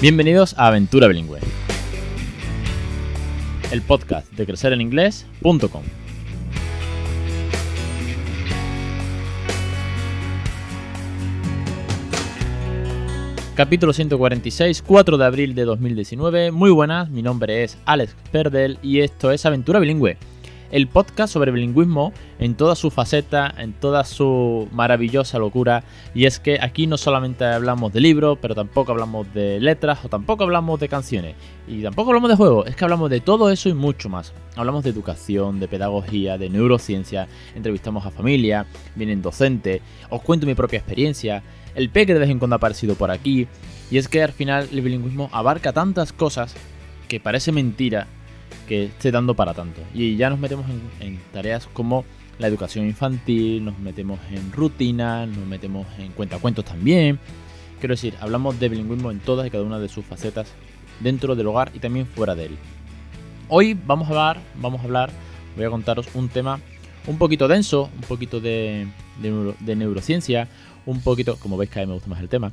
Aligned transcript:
Bienvenidos 0.00 0.54
a 0.56 0.68
Aventura 0.68 1.08
Bilingüe, 1.08 1.40
el 3.72 3.82
podcast 3.82 4.30
de 4.30 4.46
crecereninglés.com. 4.46 5.82
Capítulo 13.56 13.92
146, 13.92 14.82
4 14.82 15.18
de 15.18 15.24
abril 15.24 15.56
de 15.56 15.64
2019. 15.64 16.52
Muy 16.52 16.70
buenas, 16.70 17.10
mi 17.10 17.22
nombre 17.22 17.64
es 17.64 17.76
Alex 17.84 18.14
Perdel 18.30 18.78
y 18.84 19.00
esto 19.00 19.32
es 19.32 19.44
Aventura 19.46 19.80
Bilingüe 19.80 20.16
el 20.70 20.86
podcast 20.86 21.32
sobre 21.32 21.50
bilingüismo 21.50 22.12
en 22.38 22.54
toda 22.54 22.74
su 22.74 22.90
faceta, 22.90 23.54
en 23.58 23.72
toda 23.72 24.04
su 24.04 24.68
maravillosa 24.72 25.38
locura. 25.38 25.84
Y 26.14 26.26
es 26.26 26.38
que 26.38 26.58
aquí 26.60 26.86
no 26.86 26.96
solamente 26.96 27.44
hablamos 27.44 27.92
de 27.92 28.00
libros, 28.00 28.38
pero 28.40 28.54
tampoco 28.54 28.92
hablamos 28.92 29.32
de 29.32 29.60
letras 29.60 30.04
o 30.04 30.08
tampoco 30.08 30.44
hablamos 30.44 30.78
de 30.80 30.88
canciones. 30.88 31.34
Y 31.66 31.82
tampoco 31.82 32.10
hablamos 32.10 32.30
de 32.30 32.36
juegos, 32.36 32.66
es 32.66 32.76
que 32.76 32.84
hablamos 32.84 33.10
de 33.10 33.20
todo 33.20 33.50
eso 33.50 33.68
y 33.68 33.74
mucho 33.74 34.08
más. 34.08 34.32
Hablamos 34.56 34.84
de 34.84 34.90
educación, 34.90 35.60
de 35.60 35.68
pedagogía, 35.68 36.38
de 36.38 36.50
neurociencia, 36.50 37.28
entrevistamos 37.54 38.04
a 38.06 38.10
familia, 38.10 38.66
vienen 38.94 39.22
docentes, 39.22 39.82
os 40.10 40.22
cuento 40.22 40.46
mi 40.46 40.54
propia 40.54 40.78
experiencia, 40.78 41.42
el 41.74 41.90
P 41.90 42.06
que 42.06 42.14
de 42.14 42.20
vez 42.20 42.30
en 42.30 42.38
cuando 42.38 42.54
ha 42.54 42.58
aparecido 42.58 42.94
por 42.94 43.10
aquí. 43.10 43.46
Y 43.90 43.98
es 43.98 44.08
que 44.08 44.22
al 44.22 44.32
final 44.32 44.68
el 44.72 44.80
bilingüismo 44.82 45.30
abarca 45.32 45.72
tantas 45.72 46.12
cosas 46.12 46.54
que 47.08 47.20
parece 47.20 47.52
mentira 47.52 48.06
que 48.68 48.84
esté 48.84 49.10
dando 49.10 49.34
para 49.34 49.54
tanto. 49.54 49.80
Y 49.94 50.16
ya 50.16 50.30
nos 50.30 50.38
metemos 50.38 50.66
en, 51.00 51.18
tareas 51.32 51.66
como 51.72 52.04
la 52.38 52.46
educación 52.46 52.86
infantil, 52.86 53.64
nos 53.64 53.78
metemos 53.78 54.20
en 54.30 54.52
rutinas, 54.52 55.28
nos 55.28 55.46
metemos 55.46 55.86
en 55.98 56.12
cuentacuentos 56.12 56.64
también. 56.64 57.18
Quiero 57.80 57.94
decir, 57.94 58.14
hablamos 58.20 58.60
de 58.60 58.68
bilingüismo 58.68 59.10
en 59.10 59.20
todas 59.20 59.46
y 59.46 59.50
cada 59.50 59.64
una 59.64 59.78
de 59.78 59.88
sus 59.88 60.04
facetas 60.04 60.52
dentro 61.00 61.34
del 61.34 61.46
hogar 61.46 61.72
y 61.74 61.78
también 61.78 62.06
fuera 62.06 62.34
de 62.34 62.46
él. 62.46 62.58
Hoy 63.48 63.76
vamos 63.86 64.08
a 64.08 64.10
hablar, 64.10 64.40
vamos 64.60 64.82
a 64.82 64.84
hablar, 64.84 65.10
voy 65.56 65.64
a 65.64 65.70
contaros 65.70 66.06
un 66.14 66.28
tema 66.28 66.60
un 67.06 67.16
poquito 67.16 67.48
denso, 67.48 67.88
un 67.94 68.02
poquito 68.02 68.40
de, 68.40 68.86
de 69.20 69.76
neurociencia, 69.76 70.48
un 70.88 71.02
poquito, 71.02 71.36
como 71.36 71.58
veis 71.58 71.70
que 71.70 71.80
a 71.80 71.82
mí 71.82 71.86
me 71.86 71.92
gusta 71.92 72.08
más 72.08 72.18
el 72.20 72.30
tema, 72.30 72.50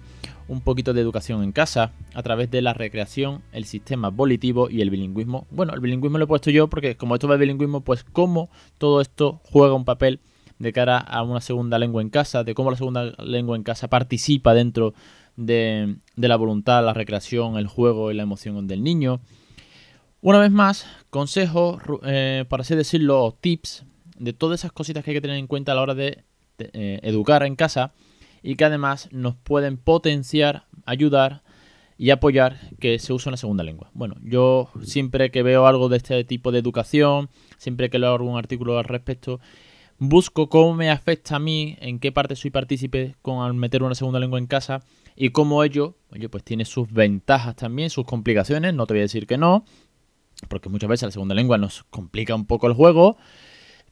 un 0.49 0.59
poquito 0.59 0.93
de 0.93 0.99
educación 0.99 1.41
en 1.41 1.53
casa 1.53 1.93
a 2.13 2.21
través 2.21 2.51
de 2.51 2.61
la 2.61 2.73
recreación, 2.73 3.41
el 3.53 3.63
sistema 3.63 4.09
volitivo 4.09 4.69
y 4.69 4.81
el 4.81 4.89
bilingüismo. 4.89 5.47
Bueno, 5.51 5.73
el 5.73 5.79
bilingüismo 5.79 6.17
lo 6.17 6.25
he 6.25 6.27
puesto 6.27 6.51
yo 6.51 6.67
porque 6.67 6.97
como 6.97 7.15
esto 7.15 7.29
va 7.29 7.35
de 7.35 7.39
bilingüismo, 7.39 7.79
pues 7.79 8.03
cómo 8.03 8.49
todo 8.77 8.99
esto 8.99 9.39
juega 9.45 9.73
un 9.73 9.85
papel 9.85 10.19
de 10.59 10.73
cara 10.73 10.97
a 10.97 11.23
una 11.23 11.39
segunda 11.39 11.79
lengua 11.79 12.01
en 12.01 12.09
casa, 12.09 12.43
de 12.43 12.53
cómo 12.53 12.71
la 12.71 12.75
segunda 12.75 13.13
lengua 13.23 13.55
en 13.55 13.63
casa 13.63 13.87
participa 13.87 14.53
dentro 14.53 14.93
de, 15.37 15.95
la 16.17 16.35
voluntad, 16.35 16.83
la 16.83 16.93
recreación, 16.93 17.57
el 17.57 17.67
juego 17.67 18.11
y 18.11 18.15
la 18.15 18.23
emoción 18.23 18.67
del 18.67 18.83
niño. 18.83 19.21
Una 20.19 20.39
vez 20.39 20.51
más, 20.51 20.85
consejos, 21.09 21.81
eh, 22.03 22.43
para 22.49 22.61
así 22.61 22.75
decirlo, 22.75 23.37
tips 23.39 23.85
de 24.19 24.33
todas 24.33 24.59
esas 24.59 24.73
cositas 24.73 25.05
que 25.05 25.11
hay 25.11 25.15
que 25.15 25.21
tener 25.21 25.37
en 25.37 25.47
cuenta 25.47 25.71
a 25.71 25.75
la 25.75 25.81
hora 25.81 25.95
de, 25.95 26.25
eh, 26.57 26.99
educar 27.01 27.43
en 27.43 27.55
casa 27.55 27.93
y 28.45 28.55
que 28.55 28.65
además 28.65 29.09
nos 29.11 29.35
pueden 29.35 29.75
potenciar, 29.75 30.65
ayudar 30.85 31.41
y 31.97 32.11
apoyar 32.11 32.59
que 32.79 32.99
se 32.99 33.11
use 33.11 33.27
una 33.27 33.37
segunda 33.37 33.63
lengua. 33.63 33.89
Bueno, 33.95 34.17
yo 34.21 34.69
siempre 34.83 35.31
que 35.31 35.41
veo 35.41 35.65
algo 35.65 35.89
de 35.89 35.97
este 35.97 36.23
tipo 36.25 36.51
de 36.51 36.59
educación, 36.59 37.29
siempre 37.57 37.89
que 37.89 37.97
leo 37.97 38.13
algún 38.13 38.37
artículo 38.37 38.77
al 38.77 38.83
respecto, 38.83 39.39
busco 39.97 40.47
cómo 40.47 40.75
me 40.75 40.91
afecta 40.91 41.37
a 41.37 41.39
mí, 41.39 41.75
en 41.79 41.97
qué 41.97 42.11
parte 42.11 42.35
soy 42.35 42.51
partícipe 42.51 43.15
con 43.23 43.57
meter 43.57 43.81
una 43.81 43.95
segunda 43.95 44.19
lengua 44.19 44.37
en 44.37 44.45
casa 44.45 44.83
y 45.15 45.31
cómo 45.31 45.63
ello, 45.63 45.95
oye, 46.11 46.29
pues 46.29 46.43
tiene 46.43 46.65
sus 46.65 46.91
ventajas 46.91 47.55
también, 47.55 47.89
sus 47.89 48.05
complicaciones, 48.05 48.75
no 48.75 48.85
te 48.85 48.93
voy 48.93 48.99
a 48.99 49.09
decir 49.09 49.25
que 49.25 49.39
no, 49.39 49.65
porque 50.49 50.69
muchas 50.69 50.89
veces 50.89 51.07
la 51.07 51.11
segunda 51.11 51.33
lengua 51.33 51.57
nos 51.57 51.83
complica 51.85 52.35
un 52.35 52.45
poco 52.45 52.67
el 52.67 52.73
juego, 52.73 53.17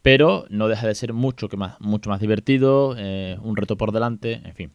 pero 0.03 0.45
no 0.49 0.67
deja 0.67 0.85
de 0.85 0.93
ser 0.93 1.13
mucho, 1.13 1.49
más 1.57 2.19
divertido, 2.19 2.93
eh, 2.97 3.37
un 3.41 3.55
reto 3.55 3.77
por 3.77 3.91
delante, 3.91 4.41
en 4.43 4.53
fin. 4.53 4.71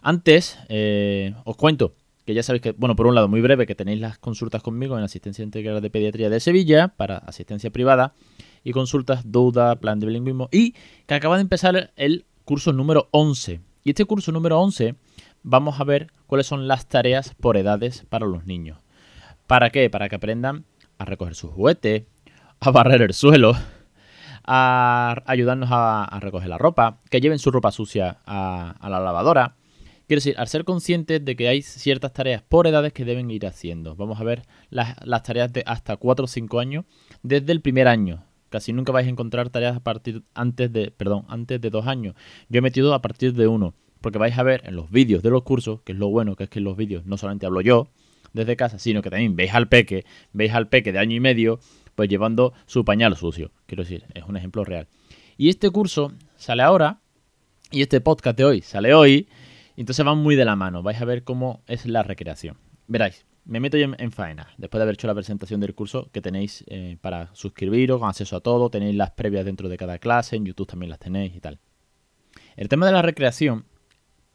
Antes, 0.00 0.58
eh, 0.68 1.34
os 1.44 1.56
cuento 1.56 1.94
que 2.24 2.34
ya 2.34 2.42
sabéis 2.42 2.62
que, 2.62 2.72
bueno, 2.72 2.96
por 2.96 3.06
un 3.06 3.14
lado, 3.14 3.28
muy 3.28 3.40
breve, 3.40 3.66
que 3.66 3.74
tenéis 3.74 4.00
las 4.00 4.18
consultas 4.18 4.62
conmigo 4.62 4.96
en 4.96 5.04
Asistencia 5.04 5.44
Integral 5.44 5.80
de 5.80 5.90
Pediatría 5.90 6.30
de 6.30 6.40
Sevilla 6.40 6.88
para 6.88 7.18
asistencia 7.18 7.70
privada 7.70 8.14
y 8.64 8.72
consultas, 8.72 9.30
duda, 9.30 9.76
plan 9.76 10.00
de 10.00 10.06
bilingüismo 10.06 10.48
y 10.50 10.74
que 11.06 11.14
acaba 11.14 11.36
de 11.36 11.42
empezar 11.42 11.92
el 11.96 12.24
curso 12.44 12.72
número 12.72 13.08
11. 13.10 13.60
Y 13.84 13.90
este 13.90 14.04
curso 14.04 14.32
número 14.32 14.58
11 14.60 14.94
vamos 15.42 15.80
a 15.80 15.84
ver 15.84 16.12
cuáles 16.26 16.46
son 16.46 16.66
las 16.66 16.86
tareas 16.86 17.34
por 17.34 17.56
edades 17.56 18.06
para 18.08 18.26
los 18.26 18.46
niños. 18.46 18.78
¿Para 19.46 19.70
qué? 19.70 19.90
Para 19.90 20.08
que 20.08 20.16
aprendan 20.16 20.64
a 20.98 21.04
recoger 21.04 21.34
sus 21.34 21.50
juguetes, 21.50 22.04
a 22.60 22.70
barrer 22.70 23.02
el 23.02 23.12
suelo, 23.12 23.54
a 24.44 25.22
ayudarnos 25.26 25.68
a, 25.72 26.18
recoger 26.20 26.48
la 26.48 26.58
ropa, 26.58 27.00
que 27.10 27.20
lleven 27.20 27.38
su 27.38 27.50
ropa 27.50 27.72
sucia 27.72 28.18
a, 28.26 28.76
la 28.82 29.00
lavadora. 29.00 29.56
Quiero 30.06 30.18
decir, 30.18 30.34
al 30.38 30.48
ser 30.48 30.64
conscientes 30.64 31.24
de 31.24 31.36
que 31.36 31.48
hay 31.48 31.62
ciertas 31.62 32.12
tareas 32.12 32.42
por 32.42 32.66
edades 32.66 32.92
que 32.92 33.04
deben 33.04 33.30
ir 33.30 33.46
haciendo. 33.46 33.96
Vamos 33.96 34.20
a 34.20 34.24
ver 34.24 34.42
las, 34.70 35.22
tareas 35.22 35.52
de 35.52 35.62
hasta 35.66 35.96
4 35.96 36.24
o 36.24 36.28
5 36.28 36.60
años 36.60 36.84
desde 37.22 37.52
el 37.52 37.60
primer 37.60 37.88
año. 37.88 38.24
Casi 38.50 38.72
nunca 38.72 38.92
vais 38.92 39.06
a 39.06 39.10
encontrar 39.10 39.48
tareas 39.48 39.76
a 39.76 39.80
partir 39.80 40.24
antes 40.34 40.70
de, 40.70 40.90
perdón, 40.90 41.24
antes 41.28 41.60
de 41.60 41.70
2 41.70 41.86
años. 41.86 42.14
Yo 42.48 42.58
he 42.58 42.62
metido 42.62 42.92
a 42.92 43.00
partir 43.00 43.32
de 43.32 43.46
1, 43.46 43.74
porque 44.02 44.18
vais 44.18 44.36
a 44.36 44.42
ver 44.42 44.62
en 44.66 44.76
los 44.76 44.90
vídeos 44.90 45.22
de 45.22 45.30
los 45.30 45.44
cursos, 45.44 45.80
que 45.82 45.92
es 45.92 45.98
lo 45.98 46.08
bueno, 46.08 46.36
que 46.36 46.44
es 46.44 46.50
que 46.50 46.58
en 46.58 46.64
los 46.64 46.76
vídeos 46.76 47.06
no 47.06 47.16
solamente 47.16 47.46
hablo 47.46 47.62
yo 47.62 47.88
desde 48.32 48.56
casa, 48.56 48.78
sino 48.78 49.02
que 49.02 49.10
también 49.10 49.36
veis 49.36 49.54
al 49.54 49.68
peque, 49.68 50.04
veis 50.32 50.52
al 50.52 50.68
peque 50.68 50.92
de 50.92 50.98
año 50.98 51.16
y 51.16 51.20
medio 51.20 51.60
pues 51.94 52.08
llevando 52.08 52.52
su 52.66 52.84
pañal 52.84 53.16
sucio. 53.16 53.50
Quiero 53.66 53.82
decir, 53.82 54.04
es 54.14 54.24
un 54.24 54.36
ejemplo 54.36 54.64
real. 54.64 54.88
Y 55.36 55.48
este 55.48 55.70
curso 55.70 56.12
sale 56.36 56.62
ahora, 56.62 57.00
y 57.70 57.82
este 57.82 58.00
podcast 58.00 58.36
de 58.36 58.44
hoy 58.44 58.60
sale 58.60 58.94
hoy, 58.94 59.28
entonces 59.76 60.04
van 60.04 60.18
muy 60.18 60.36
de 60.36 60.44
la 60.44 60.56
mano. 60.56 60.82
Vais 60.82 61.00
a 61.00 61.04
ver 61.04 61.24
cómo 61.24 61.62
es 61.66 61.86
la 61.86 62.02
recreación. 62.02 62.58
Veráis, 62.86 63.24
me 63.44 63.58
meto 63.58 63.76
yo 63.76 63.86
en, 63.96 64.12
faena, 64.12 64.48
después 64.56 64.78
de 64.78 64.82
haber 64.82 64.94
hecho 64.94 65.06
la 65.06 65.14
presentación 65.14 65.60
del 65.60 65.74
curso 65.74 66.08
que 66.12 66.20
tenéis 66.20 66.64
eh, 66.68 66.96
para 67.00 67.34
suscribiros, 67.34 67.98
con 67.98 68.08
acceso 68.08 68.36
a 68.36 68.40
todo, 68.40 68.70
tenéis 68.70 68.94
las 68.94 69.10
previas 69.12 69.44
dentro 69.44 69.68
de 69.68 69.76
cada 69.76 69.98
clase, 69.98 70.36
en 70.36 70.44
YouTube 70.44 70.68
también 70.68 70.90
las 70.90 70.98
tenéis 70.98 71.34
y 71.34 71.40
tal. 71.40 71.58
El 72.56 72.68
tema 72.68 72.86
de 72.86 72.92
la 72.92 73.02
recreación 73.02 73.64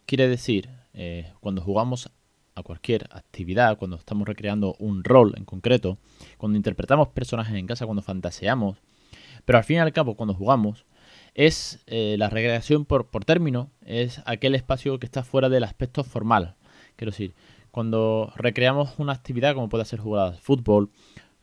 quiere 0.06 0.28
decir, 0.28 0.69
eh, 0.94 1.31
cuando 1.40 1.62
jugamos 1.62 2.12
a 2.57 2.63
cualquier 2.63 3.07
actividad, 3.12 3.78
cuando 3.78 3.97
estamos 3.97 4.28
recreando 4.28 4.75
un 4.79 5.03
rol 5.03 5.34
en 5.38 5.45
concreto, 5.45 5.97
cuando 6.38 6.57
interpretamos 6.57 7.09
personajes 7.09 7.56
en 7.56 7.68
casa, 7.68 7.85
cuando 7.85 8.01
fantaseamos, 8.01 8.78
pero 9.45 9.59
al 9.59 9.63
fin 9.63 9.78
y 9.78 9.79
al 9.79 9.94
cabo 9.94 10.16
cuando 10.16 10.34
jugamos, 10.34 10.85
es 11.35 11.84
eh, 11.85 12.16
la 12.17 12.29
recreación 12.29 12.85
por, 12.85 13.07
por 13.07 13.23
término, 13.23 13.69
es 13.85 14.22
aquel 14.25 14.56
espacio 14.56 14.97
que 14.97 15.06
está 15.06 15.23
fuera 15.23 15.50
del 15.50 15.63
aspecto 15.63 16.03
formal. 16.03 16.56
Quiero 16.96 17.12
decir, 17.12 17.35
cuando 17.69 18.34
recreamos 18.35 18.97
una 18.97 19.13
actividad 19.13 19.53
como 19.53 19.69
puede 19.69 19.85
ser 19.85 20.00
jugar 20.00 20.29
al 20.29 20.38
fútbol, 20.40 20.90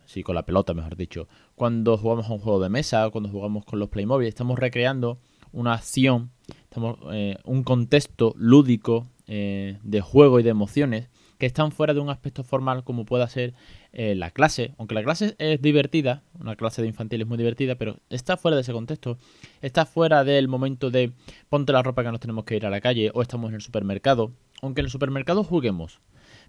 sí, 0.04 0.24
con 0.24 0.34
la 0.34 0.44
pelota 0.44 0.74
mejor 0.74 0.96
dicho, 0.96 1.28
cuando 1.54 1.96
jugamos 1.96 2.28
a 2.28 2.32
un 2.32 2.40
juego 2.40 2.58
de 2.60 2.70
mesa, 2.70 3.08
cuando 3.10 3.30
jugamos 3.30 3.64
con 3.64 3.78
los 3.78 3.88
Playmobil, 3.88 4.26
estamos 4.26 4.58
recreando 4.58 5.18
una 5.52 5.74
acción, 5.74 6.32
estamos, 6.64 6.98
eh, 7.12 7.38
un 7.44 7.62
contexto 7.62 8.34
lúdico 8.36 9.06
eh, 9.26 9.78
de 9.82 10.00
juego 10.00 10.40
y 10.40 10.42
de 10.42 10.50
emociones 10.50 11.08
que 11.38 11.46
están 11.46 11.72
fuera 11.72 11.94
de 11.94 12.00
un 12.00 12.10
aspecto 12.10 12.44
formal 12.44 12.84
como 12.84 13.04
pueda 13.04 13.28
ser 13.28 13.54
eh, 13.92 14.14
la 14.14 14.30
clase. 14.30 14.74
Aunque 14.78 14.94
la 14.94 15.02
clase 15.02 15.34
es 15.38 15.60
divertida, 15.60 16.22
una 16.38 16.56
clase 16.56 16.82
de 16.82 16.88
infantil 16.88 17.22
es 17.22 17.26
muy 17.26 17.38
divertida, 17.38 17.74
pero 17.74 17.98
está 18.10 18.36
fuera 18.36 18.56
de 18.56 18.62
ese 18.62 18.72
contexto. 18.72 19.18
Está 19.62 19.86
fuera 19.86 20.24
del 20.24 20.48
momento 20.48 20.90
de 20.90 21.12
ponte 21.48 21.72
la 21.72 21.82
ropa 21.82 22.02
que 22.02 22.10
nos 22.10 22.20
tenemos 22.20 22.44
que 22.44 22.56
ir 22.56 22.66
a 22.66 22.70
la 22.70 22.80
calle 22.80 23.10
o 23.14 23.22
estamos 23.22 23.48
en 23.48 23.56
el 23.56 23.60
supermercado. 23.60 24.32
Aunque 24.62 24.80
en 24.80 24.86
el 24.86 24.90
supermercado 24.90 25.44
juguemos. 25.44 26.00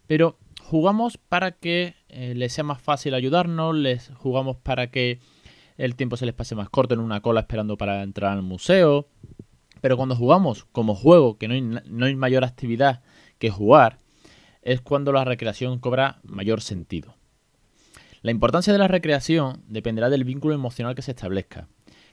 Pero 0.07 0.38
jugamos 0.62 1.18
para 1.18 1.51
que 1.51 1.95
eh, 2.10 2.33
les 2.36 2.54
sea 2.54 2.63
más 2.63 2.81
fácil 2.81 3.13
ayudarnos, 3.13 3.75
les 3.75 4.12
jugamos 4.16 4.57
para 4.57 4.92
que 4.92 5.19
el 5.78 5.95
tiempo 5.95 6.16
se 6.16 6.25
les 6.25 6.33
pase 6.33 6.56
más 6.56 6.69
corto 6.69 6.94
en 6.94 7.00
una 7.00 7.21
cola 7.21 7.42
esperando 7.42 7.78
para 7.78 8.04
entrar 8.04 8.31
al 8.31 8.44
museo. 8.44 9.07
Pero 9.86 9.98
cuando 9.98 10.16
jugamos 10.16 10.66
como 10.72 10.96
juego, 10.96 11.38
que 11.38 11.48
no 11.48 11.54
hay, 11.54 11.62
no 11.62 12.06
hay 12.08 12.16
mayor 12.16 12.44
actividad 12.44 13.04
que 13.38 13.52
jugar, 13.52 14.00
es 14.64 14.82
cuando 14.82 15.12
la 15.12 15.26
recreación 15.26 15.78
cobra 15.78 16.22
mayor 16.24 16.62
sentido. 16.62 17.14
La 18.24 18.32
importancia 18.32 18.74
de 18.74 18.80
la 18.80 18.88
recreación 18.88 19.62
dependerá 19.68 20.10
del 20.10 20.24
vínculo 20.24 20.56
emocional 20.56 20.96
que 20.96 21.04
se 21.04 21.12
establezca. 21.12 21.68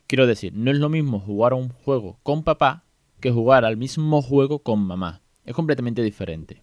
Quiero 0.06 0.26
decir, 0.26 0.52
no 0.54 0.70
es 0.70 0.76
lo 0.76 0.90
mismo 0.90 1.18
jugar 1.18 1.52
a 1.52 1.56
un 1.56 1.70
juego 1.70 2.18
con 2.22 2.42
papá 2.44 2.84
que 3.20 3.30
jugar 3.30 3.64
al 3.64 3.78
mismo 3.78 4.20
juego 4.20 4.58
con 4.58 4.80
mamá. 4.80 5.22
Es 5.46 5.54
completamente 5.54 6.02
diferente. 6.02 6.62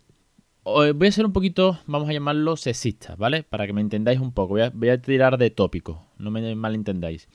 Voy 0.64 1.08
a 1.08 1.12
ser 1.12 1.26
un 1.26 1.34
poquito, 1.34 1.80
vamos 1.88 2.08
a 2.08 2.14
llamarlo 2.14 2.56
sexista, 2.56 3.16
¿vale? 3.16 3.42
Para 3.42 3.66
que 3.66 3.74
me 3.74 3.82
entendáis 3.82 4.20
un 4.20 4.32
poco. 4.32 4.50
Voy 4.50 4.62
a, 4.62 4.70
voy 4.70 4.90
a 4.90 5.02
tirar 5.02 5.40
de 5.40 5.50
tópico, 5.50 6.06
no 6.20 6.30
me 6.30 6.54
malentendáis. 6.54 7.28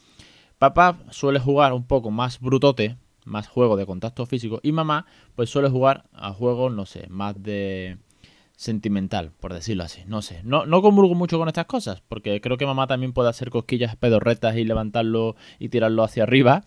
Papá 0.58 0.96
suele 1.10 1.40
jugar 1.40 1.72
un 1.72 1.88
poco 1.88 2.12
más 2.12 2.38
brutote, 2.38 2.98
más 3.24 3.48
juego 3.48 3.76
de 3.76 3.86
contacto 3.86 4.26
físico 4.26 4.60
y 4.62 4.72
mamá 4.72 5.06
pues 5.34 5.50
suele 5.50 5.68
jugar 5.68 6.04
a 6.12 6.32
juegos, 6.32 6.72
no 6.72 6.86
sé, 6.86 7.06
más 7.08 7.42
de 7.42 7.98
sentimental, 8.56 9.32
por 9.40 9.52
decirlo 9.52 9.84
así. 9.84 10.02
No 10.06 10.22
sé. 10.22 10.40
No, 10.44 10.66
no 10.66 10.82
convulgo 10.82 11.14
mucho 11.14 11.38
con 11.38 11.48
estas 11.48 11.66
cosas, 11.66 12.02
porque 12.08 12.40
creo 12.40 12.56
que 12.56 12.66
mamá 12.66 12.86
también 12.86 13.12
puede 13.12 13.28
hacer 13.28 13.50
cosquillas 13.50 13.96
pedorretas 13.96 14.56
y 14.56 14.64
levantarlo 14.64 15.36
y 15.58 15.68
tirarlo 15.68 16.02
hacia 16.02 16.22
arriba. 16.22 16.64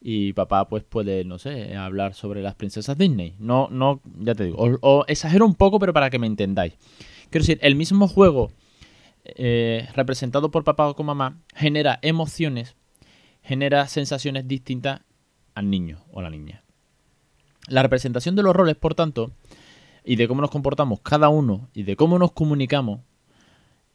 Y 0.00 0.34
papá, 0.34 0.68
pues 0.68 0.84
puede, 0.84 1.24
no 1.24 1.38
sé, 1.38 1.76
hablar 1.76 2.14
sobre 2.14 2.42
las 2.42 2.54
princesas 2.54 2.98
Disney. 2.98 3.34
No, 3.38 3.68
no, 3.70 4.00
ya 4.20 4.34
te 4.34 4.44
digo. 4.44 4.58
O, 4.82 5.04
exagero 5.08 5.46
un 5.46 5.54
poco, 5.54 5.78
pero 5.78 5.94
para 5.94 6.10
que 6.10 6.18
me 6.18 6.26
entendáis. 6.26 6.74
Quiero 7.30 7.42
decir, 7.42 7.58
el 7.62 7.74
mismo 7.74 8.06
juego 8.06 8.52
eh, 9.24 9.88
representado 9.94 10.50
por 10.50 10.62
papá 10.62 10.88
o 10.88 10.94
con 10.94 11.06
mamá 11.06 11.38
genera 11.54 11.98
emociones, 12.02 12.76
genera 13.42 13.88
sensaciones 13.88 14.46
distintas 14.46 15.00
al 15.54 15.70
niño 15.70 15.98
o 16.10 16.22
la 16.22 16.30
niña. 16.30 16.62
La 17.68 17.82
representación 17.82 18.36
de 18.36 18.42
los 18.42 18.54
roles, 18.54 18.76
por 18.76 18.94
tanto, 18.94 19.32
y 20.04 20.16
de 20.16 20.28
cómo 20.28 20.42
nos 20.42 20.50
comportamos 20.50 21.00
cada 21.00 21.28
uno 21.28 21.68
y 21.72 21.84
de 21.84 21.96
cómo 21.96 22.18
nos 22.18 22.32
comunicamos 22.32 23.00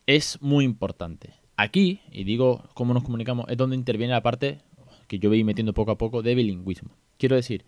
es 0.08 0.42
muy 0.42 0.66
importante. 0.66 1.34
Aquí, 1.56 2.02
y 2.12 2.24
digo 2.24 2.64
cómo 2.74 2.94
nos 2.94 3.04
comunicamos, 3.04 3.46
es 3.50 3.58
donde 3.58 3.76
interviene 3.76 4.14
la 4.14 4.24
parte 4.24 4.62
que 5.08 5.20
yo 5.20 5.30
voy 5.30 5.44
metiendo 5.44 5.74
poco 5.74 5.92
a 5.92 5.98
poco 5.98 6.22
de 6.22 6.34
bilingüismo. 6.36 6.90
Quiero 7.18 7.36
decir, 7.36 7.66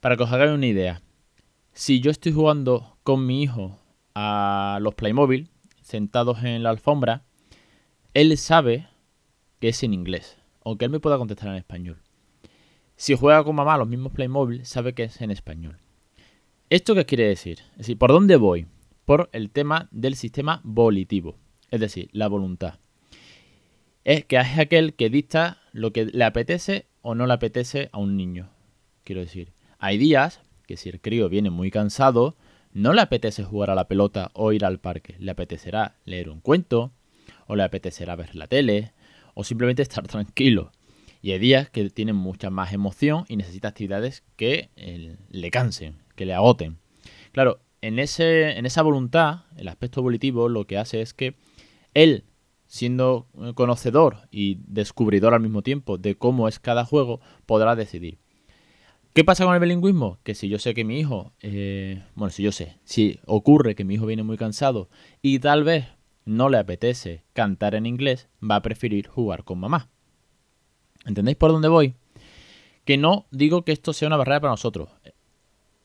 para 0.00 0.16
que 0.16 0.24
os 0.24 0.32
hagáis 0.32 0.50
una 0.50 0.66
idea, 0.66 1.02
si 1.72 2.00
yo 2.00 2.10
estoy 2.10 2.32
jugando 2.32 2.98
con 3.02 3.24
mi 3.24 3.42
hijo 3.42 3.78
a 4.14 4.78
los 4.82 4.94
Playmobil, 4.94 5.48
sentados 5.80 6.42
en 6.44 6.62
la 6.62 6.70
alfombra, 6.70 7.22
él 8.12 8.36
sabe 8.36 8.88
que 9.60 9.68
es 9.68 9.82
en 9.82 9.94
inglés, 9.94 10.36
aunque 10.64 10.84
él 10.84 10.90
me 10.90 11.00
pueda 11.00 11.18
contestar 11.18 11.48
en 11.48 11.56
español. 11.56 12.02
Si 13.02 13.16
juega 13.16 13.42
con 13.42 13.56
mamá 13.56 13.76
los 13.78 13.88
mismos 13.88 14.12
Playmobil, 14.12 14.64
sabe 14.64 14.92
que 14.92 15.02
es 15.02 15.20
en 15.20 15.32
español. 15.32 15.76
¿Esto 16.70 16.94
qué 16.94 17.04
quiere 17.04 17.26
decir? 17.26 17.58
Es 17.72 17.78
decir, 17.78 17.98
¿por 17.98 18.12
dónde 18.12 18.36
voy? 18.36 18.68
Por 19.04 19.28
el 19.32 19.50
tema 19.50 19.88
del 19.90 20.14
sistema 20.14 20.60
volitivo, 20.62 21.36
es 21.72 21.80
decir, 21.80 22.10
la 22.12 22.28
voluntad. 22.28 22.74
Es 24.04 24.24
que 24.24 24.36
es 24.36 24.56
aquel 24.56 24.94
que 24.94 25.10
dicta 25.10 25.58
lo 25.72 25.92
que 25.92 26.04
le 26.04 26.22
apetece 26.22 26.86
o 27.00 27.16
no 27.16 27.26
le 27.26 27.32
apetece 27.32 27.88
a 27.90 27.98
un 27.98 28.16
niño. 28.16 28.50
Quiero 29.02 29.20
decir, 29.20 29.52
hay 29.80 29.98
días 29.98 30.40
que 30.68 30.76
si 30.76 30.88
el 30.88 31.00
crío 31.00 31.28
viene 31.28 31.50
muy 31.50 31.72
cansado, 31.72 32.36
no 32.72 32.92
le 32.92 33.00
apetece 33.00 33.42
jugar 33.42 33.70
a 33.70 33.74
la 33.74 33.88
pelota 33.88 34.30
o 34.32 34.52
ir 34.52 34.64
al 34.64 34.78
parque. 34.78 35.16
Le 35.18 35.32
apetecerá 35.32 35.96
leer 36.04 36.30
un 36.30 36.40
cuento, 36.40 36.92
o 37.48 37.56
le 37.56 37.64
apetecerá 37.64 38.14
ver 38.14 38.36
la 38.36 38.46
tele, 38.46 38.92
o 39.34 39.42
simplemente 39.42 39.82
estar 39.82 40.06
tranquilo. 40.06 40.70
Y 41.22 41.30
hay 41.30 41.38
días 41.38 41.70
que 41.70 41.88
tienen 41.88 42.16
mucha 42.16 42.50
más 42.50 42.72
emoción 42.72 43.24
y 43.28 43.36
necesita 43.36 43.68
actividades 43.68 44.24
que 44.36 44.70
le 45.30 45.50
cansen, 45.50 46.02
que 46.16 46.26
le 46.26 46.34
agoten. 46.34 46.78
Claro, 47.30 47.60
en, 47.80 47.98
en 47.98 48.66
esa 48.66 48.82
voluntad, 48.82 49.44
el 49.56 49.68
aspecto 49.68 50.02
volitivo 50.02 50.48
lo 50.48 50.66
que 50.66 50.78
hace 50.78 51.00
es 51.00 51.14
que 51.14 51.36
él, 51.94 52.24
siendo 52.66 53.28
conocedor 53.54 54.28
y 54.32 54.58
descubridor 54.66 55.32
al 55.32 55.40
mismo 55.40 55.62
tiempo 55.62 55.96
de 55.96 56.16
cómo 56.16 56.48
es 56.48 56.58
cada 56.58 56.84
juego, 56.84 57.20
podrá 57.46 57.76
decidir. 57.76 58.18
¿Qué 59.14 59.24
pasa 59.24 59.44
con 59.44 59.54
el 59.54 59.60
bilingüismo? 59.60 60.18
Que 60.22 60.34
si 60.34 60.48
yo 60.48 60.58
sé 60.58 60.72
que 60.72 60.84
mi 60.84 60.98
hijo, 60.98 61.34
eh, 61.40 62.02
bueno, 62.14 62.30
si 62.30 62.42
yo 62.42 62.50
sé, 62.50 62.78
si 62.82 63.20
ocurre 63.26 63.74
que 63.74 63.84
mi 63.84 63.94
hijo 63.94 64.06
viene 64.06 64.22
muy 64.22 64.38
cansado 64.38 64.88
y 65.20 65.38
tal 65.38 65.64
vez 65.64 65.84
no 66.24 66.48
le 66.48 66.56
apetece 66.56 67.22
cantar 67.34 67.74
en 67.74 67.84
inglés, 67.84 68.28
va 68.42 68.56
a 68.56 68.62
preferir 68.62 69.06
jugar 69.06 69.44
con 69.44 69.58
mamá. 69.58 69.91
¿Entendéis 71.04 71.36
por 71.36 71.52
dónde 71.52 71.68
voy? 71.68 71.94
Que 72.84 72.96
no 72.96 73.26
digo 73.30 73.64
que 73.64 73.72
esto 73.72 73.92
sea 73.92 74.08
una 74.08 74.16
barrera 74.16 74.40
para 74.40 74.52
nosotros 74.52 74.90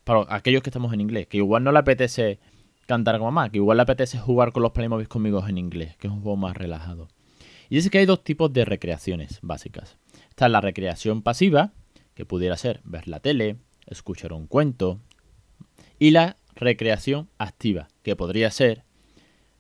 para 0.08 0.26
aquellos 0.30 0.64
que 0.64 0.70
estamos 0.70 0.94
en 0.94 1.02
inglés, 1.02 1.28
que 1.28 1.38
igual 1.38 1.64
no 1.64 1.72
le 1.74 1.80
apetece 1.80 2.40
cantar 2.88 3.18
con 3.18 3.26
mamá, 3.26 3.52
que 3.52 3.58
igual 3.58 3.78
le 3.78 3.84
apetece 3.84 4.18
jugar 4.18 4.54
con 4.54 4.64
los 4.64 4.72
Playmobil 4.72 5.10
conmigo 5.10 5.46
en 5.46 5.58
inglés, 5.58 5.98
que 5.98 6.08
es 6.08 6.14
un 6.14 6.22
juego 6.22 6.38
más 6.38 6.56
relajado. 6.56 7.10
Y 7.70 7.78
es 7.78 7.90
que 7.90 7.98
hay 7.98 8.06
dos 8.06 8.24
tipos 8.24 8.52
de 8.54 8.64
recreaciones 8.64 9.40
básicas. 9.42 9.98
Está 10.30 10.48
la 10.48 10.62
recreación 10.62 11.22
pasiva, 11.22 11.74
que 12.16 12.26
pudiera 12.26 12.56
ser 12.56 12.80
ver 12.86 13.10
la 13.10 13.20
tele, 13.20 13.58
escuchar 13.86 14.32
un 14.32 14.48
cuento, 14.48 15.02
y 16.00 16.12
la 16.12 16.38
recreación 16.56 17.30
activa, 17.38 17.90
que 18.02 18.16
podría 18.16 18.50
ser 18.50 18.86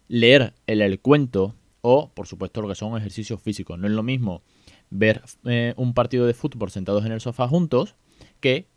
leer 0.08 0.54
el, 0.66 0.98
cuento 1.02 1.56
o, 1.82 2.12
por 2.14 2.28
supuesto, 2.28 2.62
lo 2.62 2.68
que 2.68 2.76
son 2.76 2.98
ejercicios 2.98 3.42
físicos. 3.42 3.78
No 3.80 3.88
es 3.88 3.94
lo 3.94 4.04
mismo 4.04 4.42
ver 4.90 5.24
eh, 5.46 5.74
un 5.78 5.94
partido 5.94 6.26
de 6.26 6.34
fútbol 6.34 6.72
sentados 6.72 7.06
en 7.06 7.12
el 7.12 7.22
sofá 7.22 7.48
juntos 7.48 7.96
que 8.40 8.68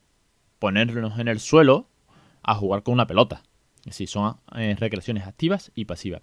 ponernos 0.58 1.18
en 1.18 1.28
el 1.28 1.40
suelo 1.40 1.88
a 2.42 2.54
jugar 2.54 2.82
con 2.82 2.94
una 2.94 3.06
pelota. 3.06 3.42
Es 3.80 3.86
decir, 3.86 4.08
son 4.08 4.36
eh, 4.56 4.76
recreaciones 4.78 5.26
activas 5.26 5.72
y 5.74 5.86
pasivas. 5.86 6.22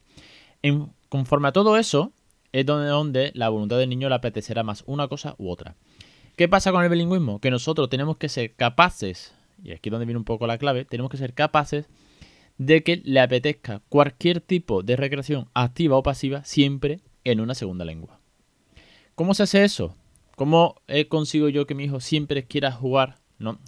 En, 0.62 0.92
conforme 1.10 1.48
a 1.48 1.52
todo 1.52 1.78
eso, 1.78 2.14
es 2.52 2.66
donde, 2.66 2.88
donde 2.88 3.32
la 3.34 3.50
voluntad 3.50 3.78
del 3.78 3.90
niño 3.90 4.10
le 4.10 4.16
apetecerá 4.16 4.64
más 4.64 4.84
una 4.86 5.08
cosa 5.08 5.36
u 5.38 5.50
otra. 5.50 5.76
¿Qué 6.36 6.48
pasa 6.48 6.72
con 6.72 6.84
el 6.84 6.90
bilingüismo? 6.90 7.40
Que 7.40 7.50
nosotros 7.50 7.90
tenemos 7.90 8.18
que 8.18 8.30
ser 8.30 8.54
capaces, 8.54 9.34
y 9.64 9.72
aquí 9.72 9.90
es 9.90 9.92
donde 9.92 10.06
viene 10.06 10.20
un 10.20 10.24
poco 10.24 10.46
la 10.46 10.60
clave, 10.60 10.86
tenemos 10.86 11.10
que 11.10 11.18
ser 11.18 11.34
capaces 11.34 11.88
de 12.58 12.84
que 12.84 13.02
le 13.04 13.20
apetezca 13.20 13.82
cualquier 13.90 14.42
tipo 14.42 14.84
de 14.84 14.96
recreación 14.96 15.48
activa 15.54 15.98
o 15.98 16.04
pasiva 16.04 16.44
siempre 16.44 17.02
en 17.24 17.40
una 17.40 17.56
segunda 17.56 17.86
lengua. 17.86 18.20
¿Cómo 19.16 19.34
se 19.34 19.44
hace 19.44 19.64
eso? 19.64 19.96
¿Cómo 20.36 20.76
eh, 20.88 21.08
consigo 21.08 21.50
yo 21.50 21.66
que 21.66 21.76
mi 21.76 21.86
hijo 21.86 22.00
siempre 22.00 22.46
quiera 22.46 22.72
jugar? 22.72 23.18
No, 23.40 23.60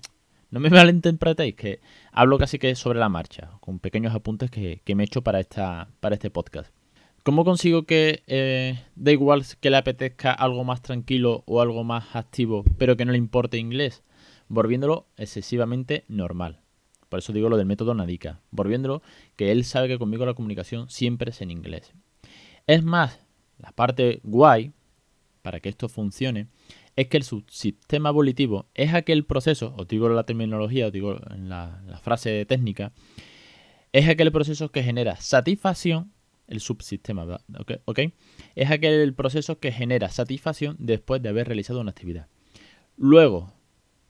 no 0.51 0.59
me 0.59 0.69
malinterpretéis, 0.69 1.55
que 1.55 1.81
hablo 2.11 2.37
casi 2.37 2.59
que 2.59 2.75
sobre 2.75 2.99
la 2.99 3.09
marcha, 3.09 3.51
con 3.59 3.79
pequeños 3.79 4.13
apuntes 4.13 4.51
que, 4.51 4.81
me 4.95 5.03
he 5.03 5.05
hecho 5.05 5.23
para, 5.23 5.39
esta, 5.39 5.89
para 5.99 6.15
este 6.15 6.29
podcast. 6.29 6.73
¿Cómo 7.23 7.43
consigo 7.43 7.83
que 7.83 8.23
eh, 8.27 8.79
da 8.95 9.11
igual 9.11 9.43
que 9.59 9.69
le 9.69 9.77
apetezca 9.77 10.31
algo 10.31 10.63
más 10.63 10.81
tranquilo 10.81 11.43
o 11.45 11.61
algo 11.61 11.83
más 11.83 12.15
activo, 12.15 12.63
pero 12.77 12.95
que 12.95 13.05
no 13.05 13.11
le 13.11 13.17
importe 13.17 13.57
inglés? 13.57 14.03
Volviéndolo 14.47 15.05
excesivamente 15.17 16.05
normal. 16.07 16.61
Por 17.09 17.19
eso 17.19 17.33
digo 17.33 17.49
lo 17.49 17.57
del 17.57 17.65
método 17.65 17.93
Nadica. 17.93 18.39
Volviéndolo 18.51 19.01
que 19.35 19.51
él 19.51 19.65
sabe 19.65 19.87
que 19.87 19.97
conmigo 19.97 20.25
la 20.25 20.35
comunicación 20.35 20.89
siempre 20.89 21.31
es 21.31 21.41
en 21.41 21.51
inglés. 21.51 21.93
Es 22.67 22.83
más, 22.83 23.19
la 23.57 23.71
parte 23.71 24.21
guay, 24.23 24.71
para 25.41 25.59
que 25.59 25.69
esto 25.69 25.89
funcione, 25.89 26.47
es 26.95 27.07
que 27.07 27.17
el 27.17 27.23
subsistema 27.23 28.11
volitivo 28.11 28.67
es 28.73 28.93
aquel 28.93 29.25
proceso, 29.25 29.73
os 29.77 29.87
digo 29.87 30.09
la 30.09 30.25
terminología, 30.25 30.87
os 30.87 30.93
digo 30.93 31.19
la, 31.35 31.81
frase 32.03 32.45
técnica, 32.45 32.91
es 33.91 34.07
aquel 34.07 34.31
proceso 34.31 34.69
que 34.69 34.83
genera 34.83 35.15
satisfacción, 35.15 36.11
el 36.47 36.59
subsistema, 36.59 37.39
¿ok? 37.85 37.99
Es 38.55 38.69
aquel 38.69 39.13
proceso 39.13 39.59
que 39.59 39.71
genera 39.71 40.09
satisfacción 40.09 40.75
después 40.79 41.21
de 41.21 41.29
haber 41.29 41.47
realizado 41.47 41.79
una 41.79 41.91
actividad. 41.91 42.27
Luego, 42.97 43.53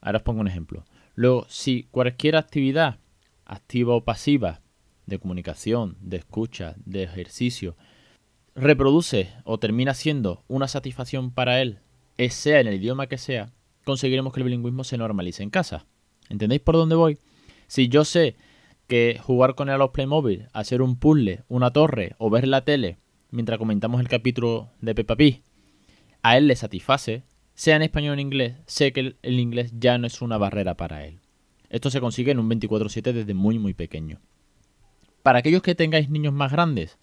ahora 0.01 0.17
os 0.17 0.23
pongo 0.23 0.41
un 0.41 0.47
ejemplo. 0.47 0.83
Luego, 1.19 1.45
si 1.49 1.83
cualquier 1.91 2.37
actividad, 2.37 2.97
activa 3.43 3.93
o 3.93 4.05
pasiva, 4.05 4.61
de 5.05 5.19
comunicación, 5.19 5.97
de 5.99 6.15
escucha, 6.15 6.75
de 6.85 7.03
ejercicio, 7.03 7.75
reproduce 8.55 9.29
o 9.43 9.57
termina 9.57 9.93
siendo 9.95 10.45
una 10.47 10.69
satisfacción 10.69 11.31
para 11.31 11.61
él 11.61 11.79
sea 12.29 12.61
en 12.61 12.67
el 12.67 12.75
idioma 12.75 13.07
que 13.07 13.17
sea, 13.17 13.51
conseguiremos 13.83 14.31
que 14.31 14.39
el 14.39 14.45
bilingüismo 14.45 14.85
se 14.85 14.97
normalice 14.97 15.43
en 15.43 15.49
casa. 15.49 15.85
¿Entendéis 16.29 16.61
por 16.61 16.75
dónde 16.75 16.95
voy? 16.95 17.17
Si 17.67 17.89
yo 17.89 18.05
sé 18.05 18.37
que 18.87 19.19
jugar 19.21 19.55
con 19.55 19.67
él 19.67 19.75
a 19.75 19.77
los 19.77 19.89
Playmobil, 19.89 20.47
hacer 20.53 20.81
un 20.81 20.95
puzzle, 20.97 21.43
una 21.49 21.71
torre 21.71 22.15
o 22.17 22.29
ver 22.29 22.47
la 22.47 22.63
tele 22.63 22.97
mientras 23.29 23.59
comentamos 23.59 23.99
el 23.99 24.07
capítulo 24.07 24.69
de 24.79 24.95
Peppa 24.95 25.17
Pig, 25.17 25.43
a 26.21 26.37
él 26.37 26.47
le 26.47 26.55
satisface, 26.55 27.23
sea 27.59 27.75
en 27.75 27.81
español 27.81 28.11
o 28.11 28.13
en 28.13 28.21
inglés, 28.21 28.55
sé 28.67 28.93
que 28.93 29.17
el, 29.21 29.39
inglés 29.39 29.73
ya 29.77 29.97
no 29.97 30.07
es 30.07 30.21
una 30.21 30.37
barrera 30.37 30.75
para 30.75 31.05
él. 31.05 31.19
Esto 31.69 31.89
se 31.89 31.99
consigue 31.99 32.31
en 32.31 32.39
un 32.39 32.49
24/7 32.49 33.11
desde 33.11 33.33
muy 33.33 33.59
muy 33.59 33.73
pequeño. 33.73 34.21
Para 35.23 35.39
aquellos 35.39 35.61
que 35.61 35.75
tengáis 35.75 36.09
niños 36.09 36.31
más 36.31 36.53
grandes, 36.53 36.97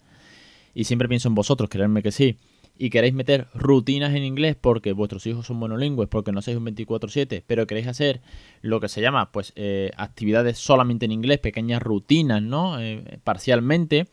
y 0.73 0.85
siempre 0.85 1.07
pienso 1.07 1.27
en 1.27 1.35
vosotros, 1.35 1.69
creedme 1.69 2.01
que 2.01 2.11
sí, 2.11 2.37
y 2.75 2.89
queréis 2.89 3.13
meter 3.13 3.45
rutinas 3.53 4.15
en 4.15 4.23
inglés 4.23 4.57
porque 4.59 4.93
vuestros 4.93 5.27
hijos 5.27 5.45
son 5.45 5.57
monolingües, 5.57 6.09
porque 6.09 6.31
no 6.31 6.41
sois 6.41 6.57
un 6.57 6.65
24/7, 6.65 7.43
pero 7.45 7.67
queréis 7.67 7.85
hacer 7.85 8.21
lo 8.63 8.79
que 8.79 8.89
se 8.89 8.99
llama 8.99 9.31
pues 9.31 9.53
eh, 9.55 9.91
actividades 9.95 10.57
solamente 10.57 11.05
en 11.05 11.11
inglés, 11.11 11.37
pequeñas 11.37 11.83
rutinas, 11.83 12.41
¿no? 12.41 12.81
Eh, 12.81 13.19
parcialmente, 13.23 14.07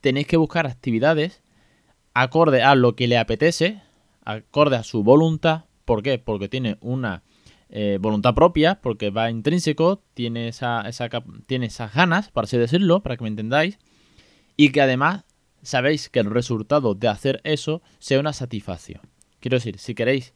tenéis 0.00 0.26
que 0.26 0.36
buscar 0.36 0.66
actividades 0.66 1.44
acorde 2.12 2.64
a 2.64 2.74
lo 2.74 2.96
que 2.96 3.06
le 3.06 3.18
apetece, 3.18 3.82
acorde 4.24 4.74
a 4.74 4.82
su 4.82 5.04
voluntad. 5.04 5.65
¿Por 5.86 6.02
qué? 6.02 6.18
Porque 6.18 6.50
tiene 6.50 6.76
una 6.82 7.22
eh, 7.70 7.98
voluntad 8.00 8.34
propia, 8.34 8.80
porque 8.82 9.10
va 9.10 9.30
intrínseco, 9.30 10.02
tiene, 10.12 10.48
esa, 10.48 10.82
esas 10.82 11.94
ganas, 11.94 12.30
para 12.30 12.44
así 12.44 12.58
decirlo, 12.58 13.02
para 13.02 13.16
que 13.16 13.22
me 13.22 13.28
entendáis, 13.28 13.78
y 14.56 14.70
que 14.70 14.82
además 14.82 15.24
sabéis 15.62 16.10
que 16.10 16.20
el 16.20 16.30
resultado 16.30 16.94
de 16.94 17.08
hacer 17.08 17.40
eso 17.44 17.82
sea 17.98 18.20
una 18.20 18.32
satisfacción. 18.32 19.00
Quiero 19.40 19.56
decir, 19.56 19.78
si 19.78 19.94
queréis 19.94 20.34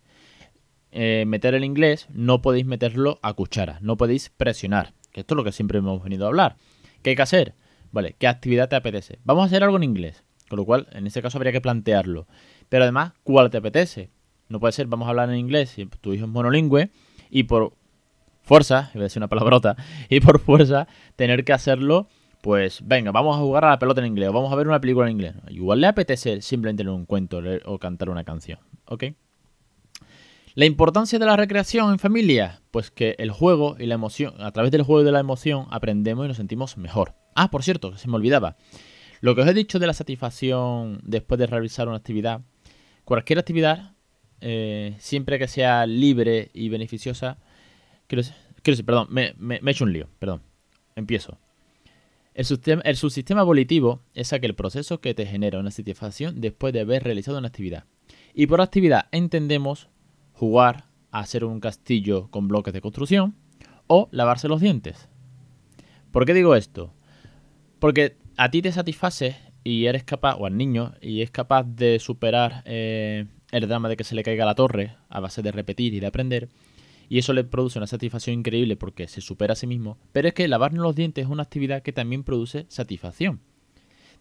eh, 0.93 1.25
meter 1.27 1.55
el 1.55 1.65
inglés, 1.65 2.07
no 2.11 2.43
podéis 2.43 2.65
meterlo 2.65 3.19
a 3.23 3.35
cuchara, 3.35 3.79
no 3.81 3.97
podéis 3.97 4.31
presionar, 4.31 4.95
que 5.13 5.21
esto 5.21 5.35
es 5.35 5.37
lo 5.37 5.45
que 5.45 5.53
siempre 5.53 5.79
hemos 5.79 6.03
venido 6.03 6.27
a 6.27 6.29
hablar. 6.29 6.57
¿Qué 7.03 7.11
hay 7.11 7.17
que 7.17 7.23
hacer? 7.23 7.55
Vale, 7.91 8.15
¿qué 8.19 8.29
actividad 8.29 8.69
te 8.69 8.77
apetece? 8.77 9.19
Vamos 9.25 9.43
a 9.43 9.47
hacer 9.47 9.65
algo 9.65 9.77
en 9.77 9.85
inglés, 9.85 10.23
con 10.49 10.59
lo 10.59 10.65
cual 10.65 10.89
en 10.93 11.09
ese 11.09 11.23
caso 11.23 11.39
habría 11.39 11.53
que 11.53 11.61
plantearlo. 11.61 12.29
Pero 12.69 12.85
además, 12.85 13.15
¿cuál 13.25 13.51
te 13.51 13.59
apetece? 13.59 14.11
No 14.51 14.61
puede 14.61 14.73
ser, 14.73 14.89
vamos 14.89 15.07
a 15.07 15.11
hablar 15.11 15.31
en 15.31 15.37
inglés 15.37 15.71
si 15.71 15.87
tu 15.87 16.13
hijo 16.13 16.27
es 16.27 16.31
monolingüe 16.31 16.91
y 17.31 17.45
por 17.45 17.73
fuerza, 18.43 18.91
iba 18.95 19.03
a 19.03 19.05
decir 19.05 19.21
una 19.21 19.29
palabrota, 19.29 19.77
y 20.09 20.21
por 20.21 20.41
fuerza 20.41 20.89
tener 21.15 21.45
que 21.45 21.53
hacerlo, 21.53 22.09
pues 22.43 22.81
venga, 22.85 23.13
vamos 23.13 23.37
a 23.37 23.41
jugar 23.41 23.65
a 23.65 23.71
la 23.71 23.79
pelota 23.79 24.01
en 24.01 24.09
inglés, 24.09 24.29
o 24.29 24.33
vamos 24.33 24.53
a 24.53 24.57
ver 24.57 24.67
una 24.67 24.81
película 24.81 25.07
en 25.07 25.13
inglés. 25.13 25.35
Igual 25.49 25.81
le 25.81 25.87
apetece 25.87 26.43
simplemente 26.43 26.83
leer 26.83 26.95
un 26.95 27.07
cuento 27.07 27.41
o 27.65 27.79
cantar 27.79 28.11
una 28.11 28.25
canción, 28.25 28.59
¿ok? 28.87 29.05
La 30.57 30.65
importancia 30.65 31.21
de 31.21 31.27
la 31.27 31.37
recreación 31.37 31.93
en 31.93 32.01
familia, 32.01 32.61
pues 32.73 32.91
que 32.91 33.15
el 33.19 33.31
juego 33.31 33.77
y 33.79 33.87
la 33.87 33.95
emoción, 33.95 34.35
a 34.41 34.51
través 34.51 34.73
del 34.73 34.83
juego 34.83 35.03
y 35.03 35.05
de 35.05 35.13
la 35.13 35.21
emoción 35.21 35.67
aprendemos 35.71 36.25
y 36.25 36.29
nos 36.29 36.39
sentimos 36.39 36.77
mejor. 36.77 37.15
Ah, 37.37 37.53
por 37.53 37.63
cierto, 37.63 37.97
se 37.97 38.09
me 38.09 38.17
olvidaba. 38.17 38.57
Lo 39.21 39.37
que 39.37 39.43
os 39.43 39.47
he 39.47 39.55
dicho 39.55 39.79
de 39.79 39.87
la 39.87 39.93
satisfacción 39.93 40.99
después 41.05 41.39
de 41.39 41.47
realizar 41.47 41.87
una 41.87 41.99
actividad, 41.99 42.41
cualquier 43.05 43.39
actividad, 43.39 43.93
eh, 44.41 44.95
siempre 44.99 45.39
que 45.39 45.49
sea 45.49 45.87
libre 45.87 46.51
y 46.55 46.69
beneficiosa, 46.69 47.39
quiero, 48.07 48.23
decir, 48.65 48.85
perdón, 48.85 49.09
me, 49.11 49.35
he 49.39 49.71
hecho 49.71 49.85
un 49.85 49.93
lío, 49.93 50.09
perdón. 50.19 50.43
Empiezo. 50.97 51.39
El, 52.35 52.47
el 52.85 52.97
subsistema 52.97 53.43
volitivo 53.43 54.03
es 54.15 54.33
aquel 54.33 54.55
proceso 54.55 55.01
que 55.01 55.15
te 55.15 55.27
genera 55.27 55.59
una 55.59 55.71
satisfacción 55.71 56.41
después 56.41 56.73
de 56.73 56.81
haber 56.81 57.05
realizado 57.05 57.39
una 57.39 57.49
actividad. 57.49 57.85
Y 58.35 58.47
por 58.47 58.61
actividad 58.61 59.07
entendemos 59.13 59.89
jugar 60.33 60.85
hacer 61.11 61.45
un 61.45 61.61
castillo 61.61 62.31
con 62.31 62.49
bloques 62.49 62.73
de 62.73 62.81
construcción 62.81 63.35
o 63.87 64.09
lavarse 64.13 64.49
los 64.49 64.61
dientes. 64.61 65.09
¿Por 66.13 66.25
qué 66.25 66.35
digo 66.35 66.55
esto? 66.55 66.93
Porque 67.79 68.17
a 68.37 68.51
ti 68.51 68.63
te 68.63 68.73
satisface 68.73 69.37
y 69.65 69.87
eres 69.87 70.05
capaz, 70.05 70.37
o 70.37 70.47
al 70.47 70.57
niño, 70.57 70.95
y 71.01 71.23
es 71.23 71.31
capaz 71.31 71.65
de 71.65 71.99
superar 71.99 72.63
eh, 72.65 73.27
el 73.53 73.69
drama 73.69 73.89
de 73.89 73.97
que 73.97 74.05
se 74.05 74.15
le 74.15 74.23
caiga 74.23 74.45
la 74.45 74.55
torre 74.55 74.97
a 75.09 75.21
base 75.21 75.43
de 75.43 75.53
repetir 75.53 75.95
y 75.95 76.01
de 76.01 76.07
aprender. 76.07 76.49
Y 77.09 77.19
eso 77.19 77.33
le 77.33 77.45
produce 77.45 77.79
una 77.79 77.87
satisfacción 77.87 78.39
increíble 78.39 78.77
porque 78.77 79.09
se 79.09 79.21
supera 79.21 79.55
a 79.55 79.57
sí 79.57 79.67
mismo. 79.67 79.99
Pero 80.13 80.29
es 80.29 80.35
que 80.35 80.47
lavarnos 80.47 80.83
los 80.83 80.95
dientes 80.95 81.25
es 81.25 81.31
una 81.31 81.43
actividad 81.43 81.83
que 81.83 81.93
también 81.93 82.23
produce 82.23 82.67
satisfacción. 82.69 83.41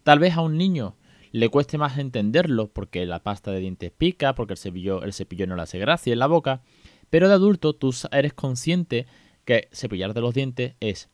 Tal 0.04 0.20
vez 0.20 0.36
a 0.36 0.42
un 0.42 0.58
niño 0.58 0.96
le 1.32 1.50
cueste 1.50 1.78
más 1.78 1.98
entenderlo 1.98 2.72
porque 2.72 3.06
la 3.06 3.22
pasta 3.22 3.52
de 3.52 3.60
dientes 3.60 3.92
pica, 3.92 4.34
porque 4.34 4.54
el 4.54 4.58
cepillo, 4.58 5.04
el 5.04 5.14
cepillo 5.14 5.46
no 5.46 5.56
le 5.56 5.62
hace 5.62 5.78
gracia 5.78 6.14
en 6.14 6.20
la 6.20 6.28
boca, 6.28 6.62
pero 7.10 7.28
de 7.28 7.36
adulto 7.36 7.74
tú 7.74 7.94
eres 8.12 8.34
consciente 8.34 9.06
que 9.46 9.68
cepillarte 9.72 10.22
los 10.22 10.34
dientes 10.34 10.74
es 10.80 11.10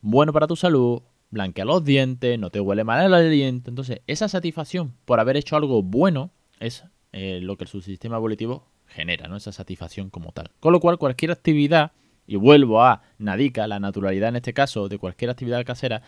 bueno 0.00 0.32
para 0.32 0.46
tu 0.46 0.56
salud, 0.56 1.02
blanquea 1.30 1.64
los 1.64 1.84
dientes, 1.84 2.38
no 2.38 2.50
te 2.50 2.60
huele 2.60 2.84
mal 2.84 3.06
el 3.06 3.14
aliento. 3.14 3.70
Entonces, 3.70 4.00
esa 4.06 4.28
satisfacción 4.28 4.96
por 5.04 5.20
haber 5.20 5.36
hecho 5.36 5.56
algo 5.56 5.82
bueno 5.82 6.32
es 6.58 6.84
eh, 7.12 7.40
lo 7.42 7.56
que 7.56 7.64
el 7.64 7.68
subsistema 7.68 8.16
evolutivo 8.16 8.66
genera, 8.86 9.28
¿no? 9.28 9.36
Esa 9.36 9.52
satisfacción 9.52 10.10
como 10.10 10.32
tal. 10.32 10.50
Con 10.60 10.72
lo 10.72 10.80
cual, 10.80 10.98
cualquier 10.98 11.30
actividad, 11.30 11.92
y 12.26 12.36
vuelvo 12.36 12.82
a 12.82 13.02
Nadica, 13.18 13.66
la 13.66 13.80
naturalidad 13.80 14.28
en 14.30 14.36
este 14.36 14.54
caso, 14.54 14.88
de 14.88 14.98
cualquier 14.98 15.30
actividad 15.30 15.64
casera 15.64 16.02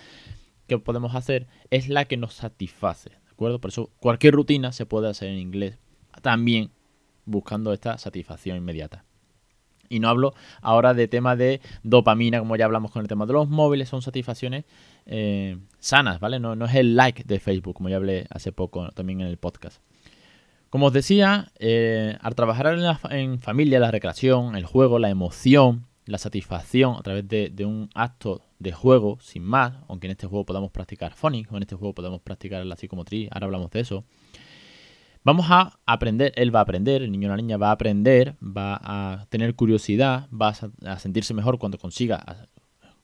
que 0.66 0.78
podemos 0.78 1.14
hacer, 1.14 1.47
es 1.71 1.88
la 1.88 2.04
que 2.04 2.16
nos 2.16 2.35
satisface. 2.35 3.23
Por 3.37 3.71
eso 3.71 3.90
cualquier 3.99 4.35
rutina 4.35 4.73
se 4.73 4.87
puede 4.87 5.09
hacer 5.09 5.28
en 5.28 5.38
inglés, 5.38 5.78
también 6.23 6.71
buscando 7.25 7.73
esta 7.73 7.99
satisfacción 7.99 8.56
inmediata. 8.56 9.04
Y 9.88 10.00
no 10.00 10.09
hablo 10.09 10.32
ahora 10.62 10.94
de 10.94 11.06
tema 11.09 11.37
de 11.37 11.61
dopamina, 11.82 12.38
como 12.38 12.56
ya 12.56 12.64
hablamos 12.64 12.92
con 12.92 13.02
el 13.02 13.09
tema 13.09 13.26
de 13.26 13.35
los 13.35 13.49
móviles, 13.49 13.88
son 13.88 14.00
satisfacciones 14.00 14.64
eh, 15.04 15.59
sanas, 15.78 16.18
¿vale? 16.21 16.40
No, 16.40 16.52
es 16.64 16.75
el 16.75 16.97
like 16.97 17.25
de 17.25 17.40
Facebook, 17.40 17.75
como 17.75 17.88
ya 17.88 17.97
hablé 17.97 18.26
hace 18.30 18.52
poco 18.52 18.88
también 18.92 19.21
en 19.21 19.26
el 19.26 19.37
podcast. 19.37 19.82
Como 20.73 20.87
os 20.87 20.95
decía, 20.95 21.52
eh, 21.59 22.17
al 22.23 22.35
trabajar 22.35 22.67
en, 22.69 22.81
en, 23.11 23.41
familia, 23.43 23.79
la 23.79 23.91
recreación, 23.91 24.57
el 24.57 24.64
juego, 24.64 24.99
la 24.99 25.11
emoción, 25.11 25.85
la 26.07 26.17
satisfacción 26.17 26.97
a 26.97 27.02
través 27.02 27.29
de, 27.29 27.67
un 27.67 27.91
acto 27.95 28.41
de 28.59 28.73
juego, 28.73 29.19
sin 29.21 29.45
más, 29.45 29.75
aunque 29.87 30.07
en 30.07 30.12
este 30.12 30.26
juego 30.26 30.47
podamos 30.47 30.71
practicar 30.71 31.12
phonics 31.12 31.52
o 31.52 31.59
en 31.59 31.64
este 31.64 31.76
juego 31.76 31.95
podamos 31.95 32.23
practicar 32.23 32.64
la 32.64 32.76
psicomotriz, 32.76 33.29
ahora 33.31 33.45
hablamos 33.45 33.71
de 33.71 33.81
eso. 33.81 34.05
Vamos 35.25 35.45
a 35.50 35.79
aprender, 35.85 36.33
él 36.37 36.57
va 36.57 36.61
a 36.61 36.62
aprender, 36.62 37.02
el 37.02 37.12
niño 37.12 37.29
o 37.29 37.33
la 37.33 37.37
niña 37.37 37.59
va 37.59 37.69
a 37.69 37.73
aprender, 37.73 38.37
va 38.41 38.81
a 38.83 39.26
tener 39.26 39.55
curiosidad, 39.55 40.26
va 40.31 40.55
a 40.87 40.99
sentirse 40.99 41.35
mejor 41.35 41.59
cuando 41.59 41.76
consiga 41.76 42.49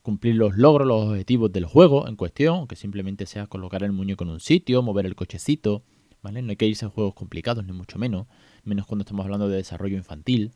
cumplir 0.01 0.33
los 0.33 0.57
logros, 0.57 0.87
los 0.87 1.09
objetivos 1.09 1.51
del 1.51 1.65
juego 1.65 2.07
en 2.07 2.15
cuestión, 2.15 2.55
aunque 2.55 2.75
simplemente 2.75 3.27
sea 3.27 3.45
colocar 3.45 3.83
el 3.83 3.91
muñeco 3.91 4.23
en 4.23 4.31
un 4.31 4.39
sitio, 4.39 4.81
mover 4.81 5.05
el 5.05 5.15
cochecito, 5.15 5.83
¿vale? 6.21 6.41
No 6.41 6.51
hay 6.51 6.55
que 6.55 6.67
irse 6.67 6.85
a 6.85 6.89
juegos 6.89 7.13
complicados, 7.13 7.65
ni 7.65 7.73
mucho 7.73 7.97
menos, 7.97 8.27
menos 8.63 8.85
cuando 8.85 9.03
estamos 9.03 9.23
hablando 9.23 9.49
de 9.49 9.57
desarrollo 9.57 9.97
infantil. 9.97 10.51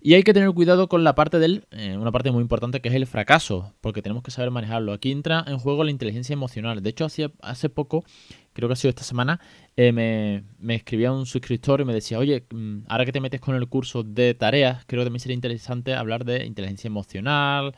Y 0.00 0.14
hay 0.14 0.22
que 0.22 0.32
tener 0.32 0.52
cuidado 0.52 0.88
con 0.88 1.02
la 1.04 1.14
parte 1.14 1.38
del, 1.38 1.66
eh, 1.72 1.96
una 1.98 2.12
parte 2.12 2.30
muy 2.30 2.40
importante 2.40 2.80
que 2.80 2.88
es 2.88 2.94
el 2.94 3.06
fracaso, 3.06 3.74
porque 3.80 4.02
tenemos 4.02 4.22
que 4.22 4.30
saber 4.30 4.50
manejarlo. 4.50 4.92
Aquí 4.92 5.10
entra 5.10 5.44
en 5.48 5.58
juego 5.58 5.82
la 5.82 5.90
inteligencia 5.90 6.32
emocional. 6.32 6.82
De 6.82 6.90
hecho, 6.90 7.04
hace, 7.06 7.32
hace 7.40 7.68
poco, 7.68 8.04
creo 8.52 8.68
que 8.68 8.74
ha 8.74 8.76
sido 8.76 8.90
esta 8.90 9.02
semana, 9.02 9.40
eh, 9.76 9.92
me, 9.92 10.44
me, 10.58 10.76
escribía 10.76 11.10
un 11.12 11.26
suscriptor 11.26 11.80
y 11.80 11.84
me 11.84 11.92
decía, 11.92 12.18
oye, 12.18 12.44
mm, 12.50 12.82
ahora 12.88 13.04
que 13.04 13.12
te 13.12 13.20
metes 13.20 13.40
con 13.40 13.56
el 13.56 13.66
curso 13.68 14.04
de 14.04 14.34
tareas, 14.34 14.84
creo 14.86 15.00
que 15.00 15.06
también 15.06 15.20
sería 15.20 15.34
interesante 15.34 15.94
hablar 15.94 16.24
de 16.24 16.44
inteligencia 16.46 16.86
emocional, 16.86 17.74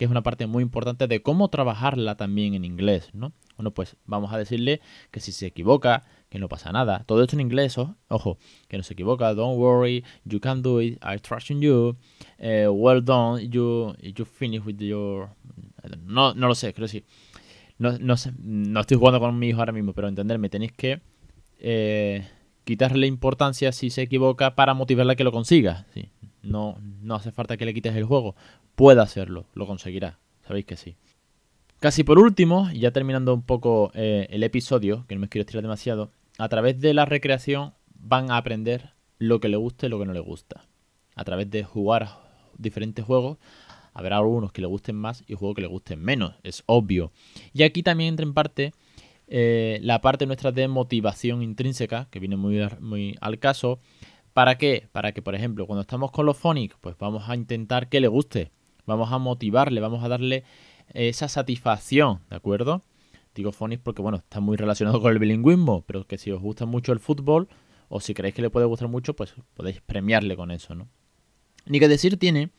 que 0.00 0.06
es 0.06 0.10
una 0.10 0.22
parte 0.22 0.46
muy 0.46 0.62
importante 0.62 1.06
de 1.08 1.20
cómo 1.20 1.48
trabajarla 1.48 2.14
también 2.14 2.54
en 2.54 2.64
inglés, 2.64 3.10
¿no? 3.12 3.34
Bueno, 3.58 3.72
pues 3.72 3.98
vamos 4.06 4.32
a 4.32 4.38
decirle 4.38 4.80
que 5.10 5.20
si 5.20 5.30
se 5.30 5.44
equivoca, 5.44 6.04
que 6.30 6.38
no 6.38 6.48
pasa 6.48 6.72
nada. 6.72 7.04
Todo 7.04 7.22
esto 7.22 7.36
en 7.36 7.42
inglés, 7.42 7.76
ojo, 8.08 8.38
que 8.68 8.78
no 8.78 8.82
se 8.82 8.94
equivoca. 8.94 9.34
Don't 9.34 9.58
worry, 9.58 10.02
you 10.24 10.40
can 10.40 10.62
do 10.62 10.80
it. 10.80 10.98
I 11.04 11.18
trust 11.18 11.50
in 11.50 11.60
you. 11.60 11.98
Eh, 12.38 12.66
well 12.66 13.04
done, 13.04 13.46
you, 13.50 13.94
you 14.00 14.24
finish 14.24 14.64
with 14.64 14.78
your. 14.78 15.28
No, 16.06 16.32
no 16.32 16.48
lo 16.48 16.54
sé, 16.54 16.72
creo 16.72 16.86
que 16.86 16.92
sí. 16.92 17.04
No, 17.76 17.98
no, 17.98 18.16
sé, 18.16 18.32
no 18.38 18.80
estoy 18.80 18.96
jugando 18.96 19.20
con 19.20 19.38
mi 19.38 19.48
hijo 19.48 19.58
ahora 19.58 19.72
mismo, 19.72 19.92
pero 19.92 20.08
entenderme, 20.08 20.48
tenéis 20.48 20.72
que 20.72 21.02
eh, 21.58 22.26
quitarle 22.64 23.06
importancia 23.06 23.70
si 23.72 23.90
se 23.90 24.00
equivoca 24.00 24.54
para 24.54 24.72
motivarle 24.72 25.12
a 25.12 25.16
que 25.16 25.24
lo 25.24 25.32
consiga. 25.32 25.84
Sí. 25.92 26.08
No, 26.42 26.78
no 27.02 27.14
hace 27.14 27.32
falta 27.32 27.56
que 27.56 27.64
le 27.64 27.74
quites 27.74 27.94
el 27.94 28.04
juego. 28.04 28.34
Puede 28.74 29.00
hacerlo, 29.00 29.46
lo 29.54 29.66
conseguirá. 29.66 30.18
Sabéis 30.46 30.66
que 30.66 30.76
sí. 30.76 30.96
Casi 31.80 32.04
por 32.04 32.18
último, 32.18 32.70
ya 32.72 32.90
terminando 32.90 33.32
un 33.32 33.42
poco 33.42 33.90
eh, 33.94 34.26
el 34.30 34.42
episodio, 34.42 35.04
que 35.08 35.14
no 35.14 35.22
me 35.22 35.28
quiero 35.28 35.42
estirar 35.42 35.62
demasiado, 35.62 36.10
a 36.38 36.48
través 36.48 36.80
de 36.80 36.94
la 36.94 37.04
recreación 37.04 37.72
van 37.94 38.30
a 38.30 38.36
aprender 38.36 38.90
lo 39.18 39.40
que 39.40 39.48
le 39.48 39.56
gusta 39.56 39.86
y 39.86 39.88
lo 39.88 39.98
que 39.98 40.06
no 40.06 40.12
le 40.12 40.20
gusta. 40.20 40.66
A 41.14 41.24
través 41.24 41.50
de 41.50 41.64
jugar 41.64 42.08
diferentes 42.56 43.04
juegos, 43.04 43.38
habrá 43.94 44.18
algunos 44.18 44.52
que 44.52 44.60
le 44.60 44.66
gusten 44.66 44.96
más 44.96 45.24
y 45.26 45.34
juegos 45.34 45.56
que 45.56 45.62
le 45.62 45.68
gusten 45.68 46.02
menos, 46.02 46.34
es 46.42 46.62
obvio. 46.66 47.12
Y 47.52 47.62
aquí 47.62 47.82
también 47.82 48.10
entra 48.10 48.24
en 48.24 48.34
parte 48.34 48.72
eh, 49.32 49.78
la 49.82 50.00
parte 50.00 50.26
nuestra 50.26 50.50
de 50.50 50.66
motivación 50.66 51.42
intrínseca, 51.42 52.08
que 52.10 52.18
viene 52.18 52.36
muy, 52.36 52.60
muy 52.80 53.16
al 53.20 53.38
caso. 53.38 53.78
¿Para 54.32 54.58
qué? 54.58 54.88
Para 54.92 55.12
que, 55.12 55.22
por 55.22 55.34
ejemplo, 55.34 55.66
cuando 55.66 55.82
estamos 55.82 56.10
con 56.12 56.26
los 56.26 56.36
phonics, 56.36 56.76
pues 56.80 56.96
vamos 56.98 57.28
a 57.28 57.34
intentar 57.34 57.88
que 57.88 58.00
le 58.00 58.08
guste. 58.08 58.50
Vamos 58.86 59.12
a 59.12 59.18
motivarle, 59.18 59.80
vamos 59.80 60.02
a 60.04 60.08
darle 60.08 60.44
esa 60.92 61.28
satisfacción, 61.28 62.20
¿de 62.30 62.36
acuerdo? 62.36 62.82
Digo 63.34 63.52
phonics 63.52 63.82
porque, 63.82 64.02
bueno, 64.02 64.18
está 64.18 64.40
muy 64.40 64.56
relacionado 64.56 65.00
con 65.00 65.12
el 65.12 65.18
bilingüismo, 65.18 65.82
pero 65.86 66.06
que 66.06 66.18
si 66.18 66.30
os 66.30 66.40
gusta 66.40 66.66
mucho 66.66 66.92
el 66.92 67.00
fútbol 67.00 67.48
o 67.88 68.00
si 68.00 68.14
creéis 68.14 68.34
que 68.34 68.42
le 68.42 68.50
puede 68.50 68.66
gustar 68.66 68.88
mucho, 68.88 69.14
pues 69.14 69.34
podéis 69.54 69.80
premiarle 69.80 70.36
con 70.36 70.50
eso, 70.50 70.74
¿no? 70.74 70.88
Ni 71.66 71.78
que 71.78 71.88
decir 71.88 72.18
tiene 72.18 72.50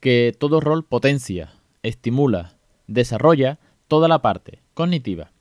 que 0.00 0.34
todo 0.38 0.60
rol 0.60 0.84
potencia, 0.84 1.52
estimula, 1.82 2.56
desarrolla 2.86 3.58
toda 3.88 4.08
la 4.08 4.22
parte 4.22 4.60
cognitiva. 4.74 5.31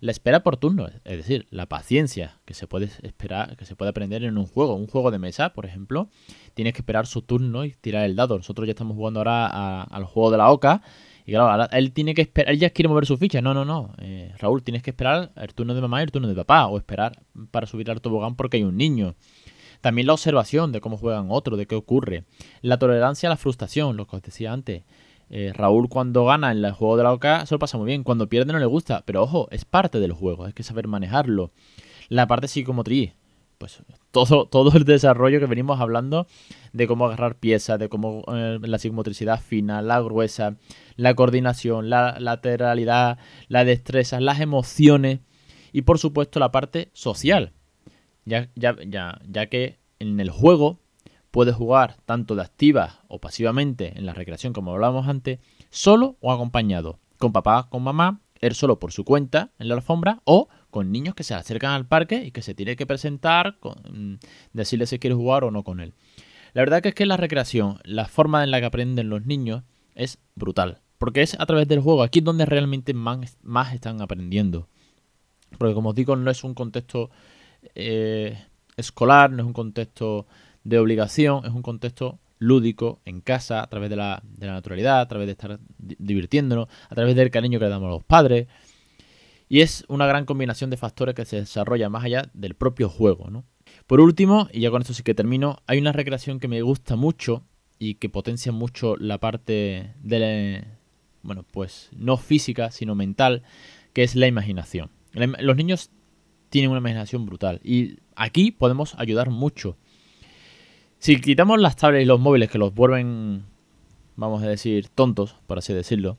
La 0.00 0.12
espera 0.12 0.42
por 0.42 0.56
turno, 0.56 0.86
es 0.86 1.16
decir, 1.16 1.46
la 1.50 1.66
paciencia 1.66 2.38
que 2.46 2.54
se 2.54 2.66
puede 2.66 2.88
esperar, 3.02 3.56
que 3.56 3.66
se 3.66 3.76
puede 3.76 3.90
aprender 3.90 4.24
en 4.24 4.38
un 4.38 4.46
juego, 4.46 4.74
un 4.74 4.86
juego 4.86 5.10
de 5.10 5.18
mesa, 5.18 5.52
por 5.52 5.66
ejemplo, 5.66 6.08
tienes 6.54 6.72
que 6.72 6.80
esperar 6.80 7.06
su 7.06 7.20
turno 7.22 7.66
y 7.66 7.72
tirar 7.72 8.04
el 8.04 8.16
dado. 8.16 8.36
Nosotros 8.36 8.66
ya 8.66 8.72
estamos 8.72 8.96
jugando 8.96 9.20
ahora 9.20 9.82
al 9.82 10.04
juego 10.04 10.30
de 10.30 10.38
la 10.38 10.50
oca 10.50 10.82
y 11.26 11.32
claro, 11.32 11.68
él 11.70 11.92
tiene 11.92 12.14
que 12.14 12.22
esperar, 12.22 12.52
él 12.52 12.58
ya 12.58 12.70
quiere 12.70 12.88
mover 12.88 13.06
su 13.06 13.16
ficha. 13.16 13.40
No, 13.40 13.54
no, 13.54 13.64
no. 13.64 13.94
Eh, 13.98 14.34
Raúl, 14.38 14.62
tienes 14.62 14.82
que 14.82 14.90
esperar 14.90 15.32
el 15.36 15.54
turno 15.54 15.74
de 15.74 15.80
mamá 15.80 16.00
y 16.00 16.04
el 16.04 16.10
turno 16.10 16.28
de 16.28 16.34
papá. 16.34 16.66
O 16.66 16.76
esperar 16.76 17.22
para 17.50 17.66
subir 17.66 17.90
al 17.90 18.00
tobogán 18.00 18.36
porque 18.36 18.56
hay 18.56 18.64
un 18.64 18.76
niño. 18.76 19.14
También 19.80 20.06
la 20.06 20.14
observación 20.14 20.72
de 20.72 20.80
cómo 20.80 20.96
juegan 20.96 21.28
otros, 21.30 21.58
de 21.58 21.66
qué 21.66 21.74
ocurre. 21.74 22.24
La 22.62 22.78
tolerancia 22.78 23.28
a 23.28 23.30
la 23.30 23.36
frustración, 23.36 23.96
lo 23.96 24.06
que 24.06 24.16
os 24.16 24.22
decía 24.22 24.52
antes. 24.52 24.82
Eh, 25.30 25.52
Raúl 25.54 25.88
cuando 25.88 26.24
gana 26.24 26.50
en 26.50 26.64
el 26.64 26.72
juego 26.72 26.96
de 26.96 27.04
la 27.04 27.12
OCA 27.12 27.46
se 27.46 27.54
lo 27.54 27.58
pasa 27.60 27.78
muy 27.78 27.86
bien. 27.86 28.02
Cuando 28.02 28.28
pierde 28.28 28.52
no 28.52 28.58
le 28.58 28.66
gusta. 28.66 29.02
Pero 29.06 29.22
ojo, 29.22 29.48
es 29.50 29.64
parte 29.64 30.00
del 30.00 30.12
juego. 30.12 30.44
Hay 30.44 30.52
que 30.52 30.62
saber 30.62 30.88
manejarlo. 30.88 31.52
La 32.08 32.26
parte 32.26 32.48
psicomotriz. 32.48 33.12
pues 33.58 33.82
todo, 34.10 34.46
todo 34.50 34.76
el 34.76 34.84
desarrollo 34.84 35.38
que 35.38 35.46
venimos 35.46 35.80
hablando 35.80 36.26
de 36.72 36.86
cómo 36.86 37.06
agarrar 37.06 37.36
piezas, 37.36 37.78
de 37.78 37.88
cómo 37.88 38.24
eh, 38.34 38.58
la 38.60 38.78
psicomotricidad 38.78 39.40
fina, 39.40 39.82
la 39.82 40.00
gruesa, 40.00 40.56
la 40.96 41.14
coordinación, 41.14 41.90
la 41.90 42.18
lateralidad, 42.18 43.18
la 43.48 43.64
destreza, 43.64 44.20
las 44.20 44.40
emociones 44.40 45.20
y 45.72 45.82
por 45.82 45.98
supuesto 45.98 46.40
la 46.40 46.50
parte 46.50 46.90
social. 46.92 47.52
Ya, 48.24 48.48
ya, 48.54 48.76
ya, 48.86 49.20
ya 49.28 49.46
que 49.46 49.78
en 49.98 50.20
el 50.20 50.30
juego 50.30 50.80
puedes 51.30 51.54
jugar 51.54 51.96
tanto 52.06 52.34
de 52.34 52.42
activa 52.42 53.00
o 53.08 53.20
pasivamente 53.20 53.96
en 53.96 54.06
la 54.06 54.14
recreación 54.14 54.52
como 54.52 54.72
hablábamos 54.72 55.08
antes, 55.08 55.38
solo 55.70 56.16
o 56.20 56.32
acompañado, 56.32 56.98
con 57.18 57.32
papá, 57.32 57.68
con 57.70 57.82
mamá, 57.82 58.20
él 58.40 58.54
solo 58.54 58.78
por 58.78 58.92
su 58.92 59.04
cuenta 59.04 59.50
en 59.58 59.68
la 59.68 59.74
alfombra 59.74 60.20
o 60.24 60.48
con 60.70 60.92
niños 60.92 61.14
que 61.14 61.24
se 61.24 61.34
acercan 61.34 61.72
al 61.72 61.86
parque 61.86 62.24
y 62.24 62.30
que 62.30 62.42
se 62.42 62.54
tiene 62.54 62.76
que 62.76 62.86
presentar, 62.86 63.58
con, 63.58 63.74
mm, 63.90 64.18
decirle 64.52 64.86
si 64.86 64.98
quiere 64.98 65.14
jugar 65.14 65.44
o 65.44 65.50
no 65.50 65.62
con 65.62 65.80
él. 65.80 65.94
La 66.52 66.62
verdad 66.62 66.82
que 66.82 66.88
es 66.90 66.94
que 66.94 67.06
la 67.06 67.16
recreación, 67.16 67.78
la 67.84 68.06
forma 68.06 68.42
en 68.42 68.50
la 68.50 68.60
que 68.60 68.66
aprenden 68.66 69.08
los 69.08 69.24
niños 69.26 69.62
es 69.94 70.18
brutal. 70.34 70.80
Porque 70.98 71.22
es 71.22 71.38
a 71.38 71.46
través 71.46 71.66
del 71.68 71.80
juego, 71.80 72.02
aquí 72.02 72.18
es 72.18 72.24
donde 72.24 72.44
realmente 72.44 72.92
más, 72.92 73.38
más 73.42 73.72
están 73.72 74.00
aprendiendo. 74.02 74.68
Porque 75.58 75.74
como 75.74 75.90
os 75.90 75.94
digo, 75.94 76.16
no 76.16 76.30
es 76.30 76.44
un 76.44 76.54
contexto 76.54 77.10
eh, 77.74 78.38
escolar, 78.76 79.30
no 79.30 79.42
es 79.42 79.46
un 79.46 79.52
contexto 79.52 80.26
de 80.64 80.78
obligación, 80.78 81.44
es 81.44 81.52
un 81.52 81.62
contexto 81.62 82.18
lúdico 82.38 83.00
en 83.04 83.20
casa, 83.20 83.62
a 83.62 83.68
través 83.68 83.90
de 83.90 83.96
la, 83.96 84.22
de 84.24 84.46
la 84.46 84.54
naturalidad, 84.54 85.00
a 85.00 85.08
través 85.08 85.26
de 85.26 85.32
estar 85.32 85.60
divirtiéndonos, 85.78 86.68
a 86.88 86.94
través 86.94 87.14
del 87.14 87.30
cariño 87.30 87.58
que 87.58 87.66
le 87.66 87.70
damos 87.70 87.88
a 87.88 87.90
los 87.90 88.04
padres. 88.04 88.48
Y 89.48 89.60
es 89.60 89.84
una 89.88 90.06
gran 90.06 90.24
combinación 90.24 90.70
de 90.70 90.76
factores 90.76 91.14
que 91.14 91.24
se 91.24 91.36
desarrolla 91.36 91.88
más 91.88 92.04
allá 92.04 92.30
del 92.34 92.54
propio 92.54 92.88
juego, 92.88 93.30
¿no? 93.30 93.44
Por 93.86 94.00
último, 94.00 94.48
y 94.52 94.60
ya 94.60 94.70
con 94.70 94.82
esto 94.82 94.94
sí 94.94 95.02
que 95.02 95.14
termino, 95.14 95.58
hay 95.66 95.78
una 95.78 95.92
recreación 95.92 96.40
que 96.40 96.48
me 96.48 96.62
gusta 96.62 96.96
mucho 96.96 97.44
y 97.78 97.94
que 97.94 98.08
potencia 98.08 98.52
mucho 98.52 98.96
la 98.96 99.18
parte 99.18 99.94
de, 100.02 100.64
bueno, 101.22 101.44
pues 101.50 101.90
no 101.92 102.16
física, 102.16 102.70
sino 102.70 102.94
mental, 102.94 103.42
que 103.92 104.02
es 104.02 104.14
la 104.14 104.26
imaginación. 104.26 104.90
Los 105.12 105.56
niños 105.56 105.90
tienen 106.50 106.70
una 106.70 106.80
imaginación 106.80 107.26
brutal 107.26 107.60
y 107.64 107.98
aquí 108.14 108.50
podemos 108.50 108.94
ayudar 108.98 109.30
mucho. 109.30 109.76
Si 111.00 111.20
quitamos 111.20 111.60
las 111.60 111.76
tablets 111.76 112.04
y 112.04 112.06
los 112.06 112.20
móviles 112.20 112.48
que 112.48 112.58
los 112.58 112.72
vuelven, 112.72 113.44
vamos 114.16 114.42
a 114.42 114.46
decir, 114.46 114.88
tontos, 114.88 115.36
por 115.48 115.58
así 115.58 115.74
decirlo, 115.74 116.16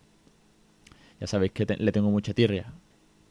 ya 1.20 1.28
sabéis 1.28 1.54
que 1.54 1.66
le 1.66 1.92
tengo 1.94 2.12
mucha 2.12 2.34
tierra 2.34 2.74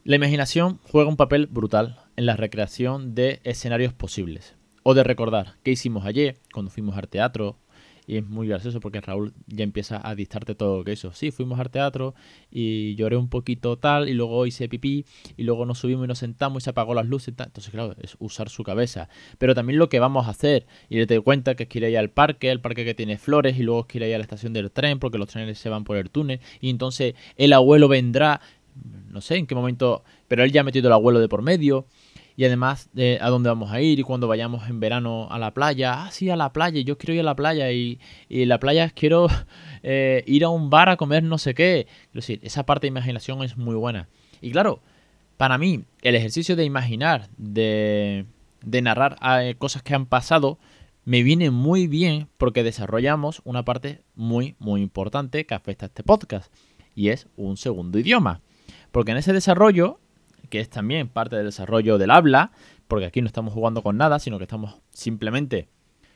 la 0.03 0.15
imaginación 0.15 0.79
juega 0.91 1.11
un 1.11 1.15
papel 1.15 1.45
brutal 1.45 1.99
en 2.15 2.25
la 2.25 2.35
recreación 2.35 3.13
de 3.13 3.39
escenarios 3.43 3.93
posibles. 3.93 4.55
O 4.81 4.95
de 4.95 5.03
recordar 5.03 5.57
qué 5.61 5.69
hicimos 5.69 6.05
ayer 6.05 6.39
cuando 6.51 6.71
fuimos 6.71 6.97
al 6.97 7.07
teatro. 7.07 7.59
Y 8.07 8.17
es 8.17 8.25
muy 8.25 8.47
gracioso 8.47 8.79
porque 8.79 9.01
Raúl 9.01 9.33
ya 9.47 9.63
empieza 9.63 10.01
a 10.03 10.15
dictarte 10.15 10.55
todo 10.55 10.79
lo 10.79 10.83
que 10.83 10.93
hizo. 10.93 11.13
Sí, 11.13 11.31
fuimos 11.31 11.59
al 11.59 11.69
teatro 11.69 12.15
y 12.51 12.95
lloré 12.95 13.15
un 13.15 13.29
poquito 13.29 13.77
tal, 13.77 14.09
y 14.09 14.13
luego 14.13 14.45
hice 14.45 14.67
pipí, 14.67 15.05
y 15.37 15.43
luego 15.43 15.65
nos 15.65 15.79
subimos 15.79 16.05
y 16.05 16.07
nos 16.07 16.19
sentamos 16.19 16.63
y 16.63 16.65
se 16.65 16.69
apagó 16.71 16.93
las 16.93 17.05
luces. 17.05 17.35
Tal. 17.35 17.47
Entonces, 17.47 17.71
claro, 17.71 17.95
es 18.01 18.15
usar 18.19 18.49
su 18.49 18.63
cabeza. 18.63 19.09
Pero 19.37 19.55
también 19.55 19.79
lo 19.79 19.89
que 19.89 19.99
vamos 19.99 20.27
a 20.27 20.31
hacer. 20.31 20.65
Y 20.89 21.05
te 21.05 21.19
cuenta 21.21 21.55
que 21.55 21.63
es 21.63 21.69
que 21.69 21.79
ir 21.79 21.97
al 21.97 22.09
parque, 22.09 22.51
el 22.51 22.61
parque 22.61 22.85
que 22.85 22.93
tiene 22.93 23.17
flores, 23.17 23.57
y 23.57 23.63
luego 23.63 23.81
es 23.81 23.85
que 23.87 23.97
ir 23.97 24.03
a 24.03 24.17
la 24.17 24.23
estación 24.23 24.53
del 24.53 24.71
tren, 24.71 24.99
porque 24.99 25.17
los 25.17 25.27
trenes 25.27 25.57
se 25.59 25.69
van 25.69 25.83
por 25.83 25.97
el 25.97 26.09
túnel. 26.09 26.39
Y 26.59 26.69
entonces 26.69 27.15
el 27.37 27.53
abuelo 27.53 27.87
vendrá 27.87 28.41
no 29.09 29.21
sé 29.21 29.35
en 29.35 29.47
qué 29.47 29.55
momento, 29.55 30.03
pero 30.27 30.43
él 30.43 30.51
ya 30.51 30.61
ha 30.61 30.63
metido 30.63 30.87
el 30.87 30.93
abuelo 30.93 31.19
de 31.19 31.27
por 31.27 31.41
medio. 31.41 31.85
Y 32.35 32.45
además 32.45 32.89
de 32.93 33.19
a 33.21 33.29
dónde 33.29 33.49
vamos 33.49 33.71
a 33.71 33.81
ir 33.81 33.99
y 33.99 34.03
cuando 34.03 34.27
vayamos 34.27 34.69
en 34.69 34.79
verano 34.79 35.27
a 35.29 35.37
la 35.37 35.53
playa. 35.53 36.03
Ah, 36.03 36.11
sí, 36.11 36.29
a 36.29 36.35
la 36.35 36.53
playa, 36.53 36.81
yo 36.81 36.97
quiero 36.97 37.13
ir 37.13 37.19
a 37.19 37.23
la 37.23 37.35
playa 37.35 37.71
y, 37.71 37.99
y 38.29 38.45
la 38.45 38.59
playa 38.59 38.89
quiero 38.89 39.27
eh, 39.83 40.23
ir 40.25 40.43
a 40.43 40.49
un 40.49 40.69
bar 40.69 40.89
a 40.89 40.97
comer 40.97 41.23
no 41.23 41.37
sé 41.37 41.53
qué. 41.53 41.87
Es 42.07 42.13
decir, 42.13 42.39
esa 42.43 42.65
parte 42.65 42.85
de 42.85 42.89
imaginación 42.89 43.43
es 43.43 43.57
muy 43.57 43.75
buena. 43.75 44.07
Y 44.41 44.51
claro, 44.51 44.81
para 45.37 45.57
mí, 45.57 45.83
el 46.01 46.15
ejercicio 46.15 46.55
de 46.55 46.65
imaginar, 46.65 47.29
de, 47.37 48.25
de 48.63 48.81
narrar 48.81 49.17
eh, 49.41 49.55
cosas 49.57 49.83
que 49.83 49.95
han 49.95 50.05
pasado, 50.05 50.59
me 51.03 51.23
viene 51.23 51.49
muy 51.49 51.87
bien 51.87 52.27
porque 52.37 52.63
desarrollamos 52.63 53.41
una 53.43 53.65
parte 53.65 54.01
muy, 54.15 54.55
muy 54.59 54.81
importante 54.81 55.45
que 55.45 55.55
afecta 55.55 55.85
a 55.85 55.87
este 55.87 56.03
podcast. 56.03 56.53
Y 56.95 57.09
es 57.09 57.27
un 57.37 57.57
segundo 57.57 57.97
idioma. 57.97 58.41
Porque 58.91 59.11
en 59.11 59.17
ese 59.17 59.33
desarrollo, 59.33 59.99
que 60.51 60.59
es 60.59 60.69
también 60.69 61.07
parte 61.07 61.35
del 61.35 61.45
desarrollo 61.45 61.97
del 61.97 62.11
habla, 62.11 62.51
porque 62.87 63.05
aquí 63.05 63.21
no 63.21 63.27
estamos 63.27 63.53
jugando 63.53 63.81
con 63.81 63.97
nada, 63.97 64.19
sino 64.19 64.37
que 64.37 64.43
estamos 64.43 64.75
simplemente 64.91 65.69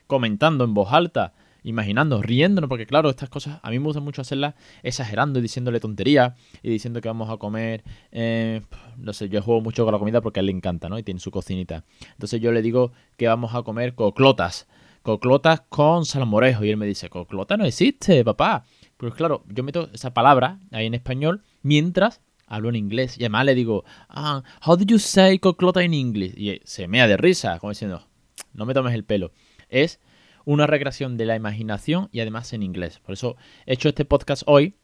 comentando 0.05 0.63
en 0.63 0.75
voz 0.75 0.93
alta, 0.93 1.33
imaginando, 1.63 2.21
riéndonos, 2.21 2.67
porque 2.69 2.85
claro, 2.85 3.09
estas 3.09 3.29
cosas 3.29 3.59
a 3.63 3.71
mí 3.71 3.79
me 3.79 3.85
gusta 3.85 4.01
mucho 4.01 4.21
hacerlas 4.21 4.53
exagerando 4.83 5.39
y 5.39 5.41
diciéndole 5.41 5.79
tonterías 5.79 6.33
y 6.61 6.69
diciendo 6.69 7.01
que 7.01 7.07
vamos 7.07 7.31
a 7.31 7.37
comer, 7.37 7.83
eh, 8.11 8.61
no 8.97 9.13
sé, 9.13 9.29
yo 9.29 9.41
juego 9.41 9.61
mucho 9.61 9.83
con 9.83 9.93
la 9.93 9.97
comida 9.97 10.21
porque 10.21 10.39
a 10.39 10.41
él 10.41 10.47
le 10.47 10.51
encanta, 10.51 10.89
¿no? 10.89 10.99
Y 10.99 11.03
tiene 11.03 11.19
su 11.19 11.31
cocinita. 11.31 11.83
Entonces 12.11 12.39
yo 12.39 12.51
le 12.51 12.61
digo 12.61 12.91
que 13.17 13.27
vamos 13.27 13.55
a 13.55 13.63
comer 13.63 13.95
coclotas, 13.95 14.67
coclotas 15.01 15.61
con 15.69 16.05
salmorejo 16.05 16.65
y 16.65 16.69
él 16.69 16.77
me 16.77 16.85
dice, 16.85 17.09
coclota 17.09 17.57
no 17.57 17.65
existe, 17.65 18.23
papá. 18.23 18.65
Pues 18.97 19.15
claro, 19.15 19.43
yo 19.47 19.63
meto 19.63 19.89
esa 19.93 20.13
palabra 20.13 20.59
ahí 20.71 20.85
en 20.85 20.93
español 20.93 21.41
mientras 21.63 22.21
hablo 22.47 22.69
en 22.69 22.75
inglés. 22.75 23.17
Y 23.17 23.23
además 23.23 23.45
le 23.45 23.55
digo, 23.55 23.83
ah, 24.09 24.43
how 24.65 24.77
do 24.77 24.85
you 24.85 24.99
say 24.99 25.39
coclota 25.39 25.83
in 25.83 25.93
English? 25.93 26.33
Y 26.37 26.61
se 26.63 26.87
mea 26.87 27.07
de 27.07 27.17
risa, 27.17 27.59
como 27.59 27.71
diciendo, 27.71 28.07
no 28.53 28.65
me 28.65 28.73
tomes 28.73 28.93
el 28.93 29.03
pelo. 29.03 29.31
Es 29.69 29.99
una 30.45 30.67
recreación 30.67 31.17
de 31.17 31.25
la 31.25 31.35
imaginación 31.35 32.09
y 32.11 32.19
además 32.19 32.53
en 32.53 32.63
inglés. 32.63 32.99
Por 32.99 33.13
eso 33.13 33.35
he 33.65 33.73
hecho 33.73 33.89
este 33.89 34.05
podcast 34.05 34.43
hoy, 34.45 34.75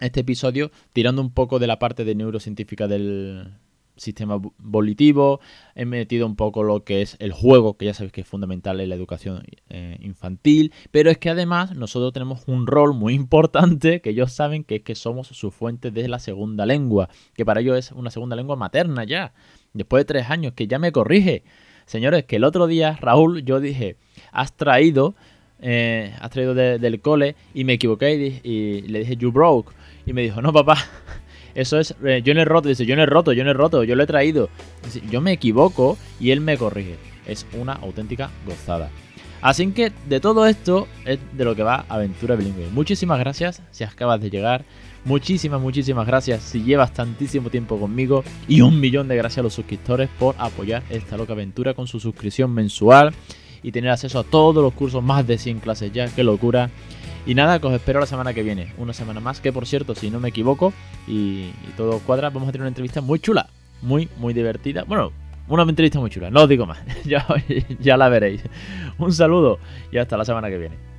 este 0.00 0.20
episodio, 0.20 0.70
tirando 0.92 1.22
un 1.22 1.32
poco 1.32 1.58
de 1.58 1.66
la 1.66 1.78
parte 1.78 2.04
de 2.04 2.14
neurocientífica 2.14 2.88
del, 2.88 3.54
sistema 3.96 4.40
volitivo, 4.58 5.40
he 5.74 5.84
metido 5.84 6.26
un 6.26 6.36
poco 6.36 6.62
lo 6.62 6.84
que 6.84 7.02
es 7.02 7.16
el 7.20 7.32
juego, 7.32 7.76
que 7.76 7.86
ya 7.86 7.94
sabéis 7.94 8.12
que 8.12 8.22
es 8.22 8.26
fundamental 8.26 8.80
en 8.80 8.88
la 8.88 8.94
educación 8.94 9.42
eh, 9.68 9.98
infantil, 10.00 10.72
pero 10.90 11.10
es 11.10 11.18
que 11.18 11.30
además 11.30 11.76
nosotros 11.76 12.12
tenemos 12.12 12.42
un 12.46 12.66
rol 12.66 12.94
muy 12.94 13.14
importante 13.22 14.00
que 14.00 14.10
ellos 14.10 14.32
saben 14.32 14.64
que 14.64 14.76
es 14.76 14.82
que 14.82 14.94
somos 14.94 15.28
su 15.28 15.50
fuente 15.50 15.90
de 15.90 16.08
la 16.08 16.18
segunda 16.18 16.66
lengua, 16.66 17.08
que 17.34 17.44
para 17.44 17.60
ellos 17.60 17.78
es 17.78 17.92
una 17.92 18.10
segunda 18.10 18.36
lengua 18.36 18.56
materna 18.56 19.04
ya, 19.04 19.32
después 19.72 20.00
de 20.00 20.04
tres 20.06 20.30
años, 20.30 20.52
que 20.54 20.66
ya 20.66 20.78
me 20.78 20.92
corrige. 20.92 21.44
Señores, 21.86 22.24
que 22.24 22.36
el 22.36 22.44
otro 22.44 22.66
día, 22.66 22.96
Raúl, 23.00 23.44
yo 23.44 23.60
dije, 23.60 23.96
has 24.30 24.56
traído, 24.56 25.14
eh, 25.60 26.14
has 26.20 26.30
traído 26.30 26.54
del 26.54 27.00
cole 27.00 27.34
y 27.54 27.64
me 27.64 27.74
equivoqué 27.74 28.40
y, 28.42 28.48
y 28.48 28.82
le 28.82 29.00
dije, 29.00 29.16
you 29.16 29.32
broke. 29.32 29.72
Y 30.06 30.12
me 30.12 30.22
dijo, 30.22 30.40
no, 30.42 30.52
papá, 30.52 30.76
eso 31.54 31.78
es, 31.78 31.94
eh, 32.04 32.22
yo 32.24 32.34
no 32.34 32.40
he 32.40 32.44
roto, 32.44 32.68
dice, 32.68 32.86
yo 32.86 32.96
no 32.96 33.02
he 33.02 33.06
roto, 33.06 33.32
yo 33.32 33.44
no 33.44 33.50
he 33.50 33.54
roto, 33.54 33.84
yo 33.84 33.94
lo 33.94 34.02
he 34.02 34.06
traído. 34.06 34.48
yo 35.10 35.20
me 35.20 35.32
equivoco 35.32 35.98
y 36.20 36.30
él 36.30 36.40
me 36.40 36.56
corrige. 36.56 36.96
Es 37.26 37.46
una 37.58 37.74
auténtica 37.74 38.30
gozada. 38.46 38.90
Así 39.42 39.66
que 39.72 39.92
de 40.08 40.20
todo 40.20 40.46
esto 40.46 40.86
es 41.04 41.18
de 41.32 41.44
lo 41.44 41.56
que 41.56 41.64
va 41.64 41.84
Aventura 41.88 42.36
Bilingüe. 42.36 42.68
Muchísimas 42.70 43.18
gracias 43.18 43.60
si 43.72 43.82
acabas 43.82 44.20
de 44.20 44.30
llegar. 44.30 44.64
Muchísimas, 45.04 45.60
muchísimas 45.60 46.06
gracias 46.06 46.44
si 46.44 46.62
llevas 46.62 46.94
tantísimo 46.94 47.50
tiempo 47.50 47.78
conmigo. 47.78 48.22
Y 48.46 48.60
un 48.60 48.78
millón 48.78 49.08
de 49.08 49.16
gracias 49.16 49.38
a 49.38 49.42
los 49.42 49.54
suscriptores 49.54 50.08
por 50.16 50.36
apoyar 50.38 50.84
esta 50.90 51.16
loca 51.16 51.32
aventura 51.32 51.74
con 51.74 51.88
su 51.88 51.98
suscripción 51.98 52.54
mensual 52.54 53.12
y 53.64 53.72
tener 53.72 53.90
acceso 53.90 54.20
a 54.20 54.24
todos 54.24 54.62
los 54.62 54.72
cursos, 54.74 55.02
más 55.02 55.26
de 55.26 55.38
100 55.38 55.58
clases 55.58 55.92
ya. 55.92 56.06
¡Qué 56.06 56.22
locura! 56.22 56.70
Y 57.24 57.34
nada, 57.34 57.60
que 57.60 57.66
os 57.66 57.74
espero 57.74 58.00
la 58.00 58.06
semana 58.06 58.34
que 58.34 58.42
viene. 58.42 58.72
Una 58.78 58.92
semana 58.92 59.20
más, 59.20 59.40
que 59.40 59.52
por 59.52 59.66
cierto, 59.66 59.94
si 59.94 60.10
no 60.10 60.18
me 60.18 60.30
equivoco 60.30 60.72
y, 61.06 61.50
todo 61.76 62.00
cuadra, 62.00 62.30
vamos 62.30 62.48
a 62.48 62.52
tener 62.52 62.62
una 62.62 62.68
entrevista 62.68 63.00
muy 63.00 63.20
chula. 63.20 63.48
Muy, 63.80 64.08
muy 64.16 64.34
divertida. 64.34 64.84
Bueno, 64.84 65.12
una 65.48 65.62
entrevista 65.62 66.00
muy 66.00 66.10
chula, 66.10 66.30
no 66.30 66.42
os 66.42 66.48
digo 66.48 66.66
más. 66.66 66.78
ya, 67.04 67.26
ya 67.78 67.96
la 67.96 68.08
veréis. 68.08 68.42
Un 68.98 69.12
saludo 69.12 69.58
y 69.92 69.98
hasta 69.98 70.16
la 70.16 70.24
semana 70.24 70.48
que 70.48 70.58
viene. 70.58 70.91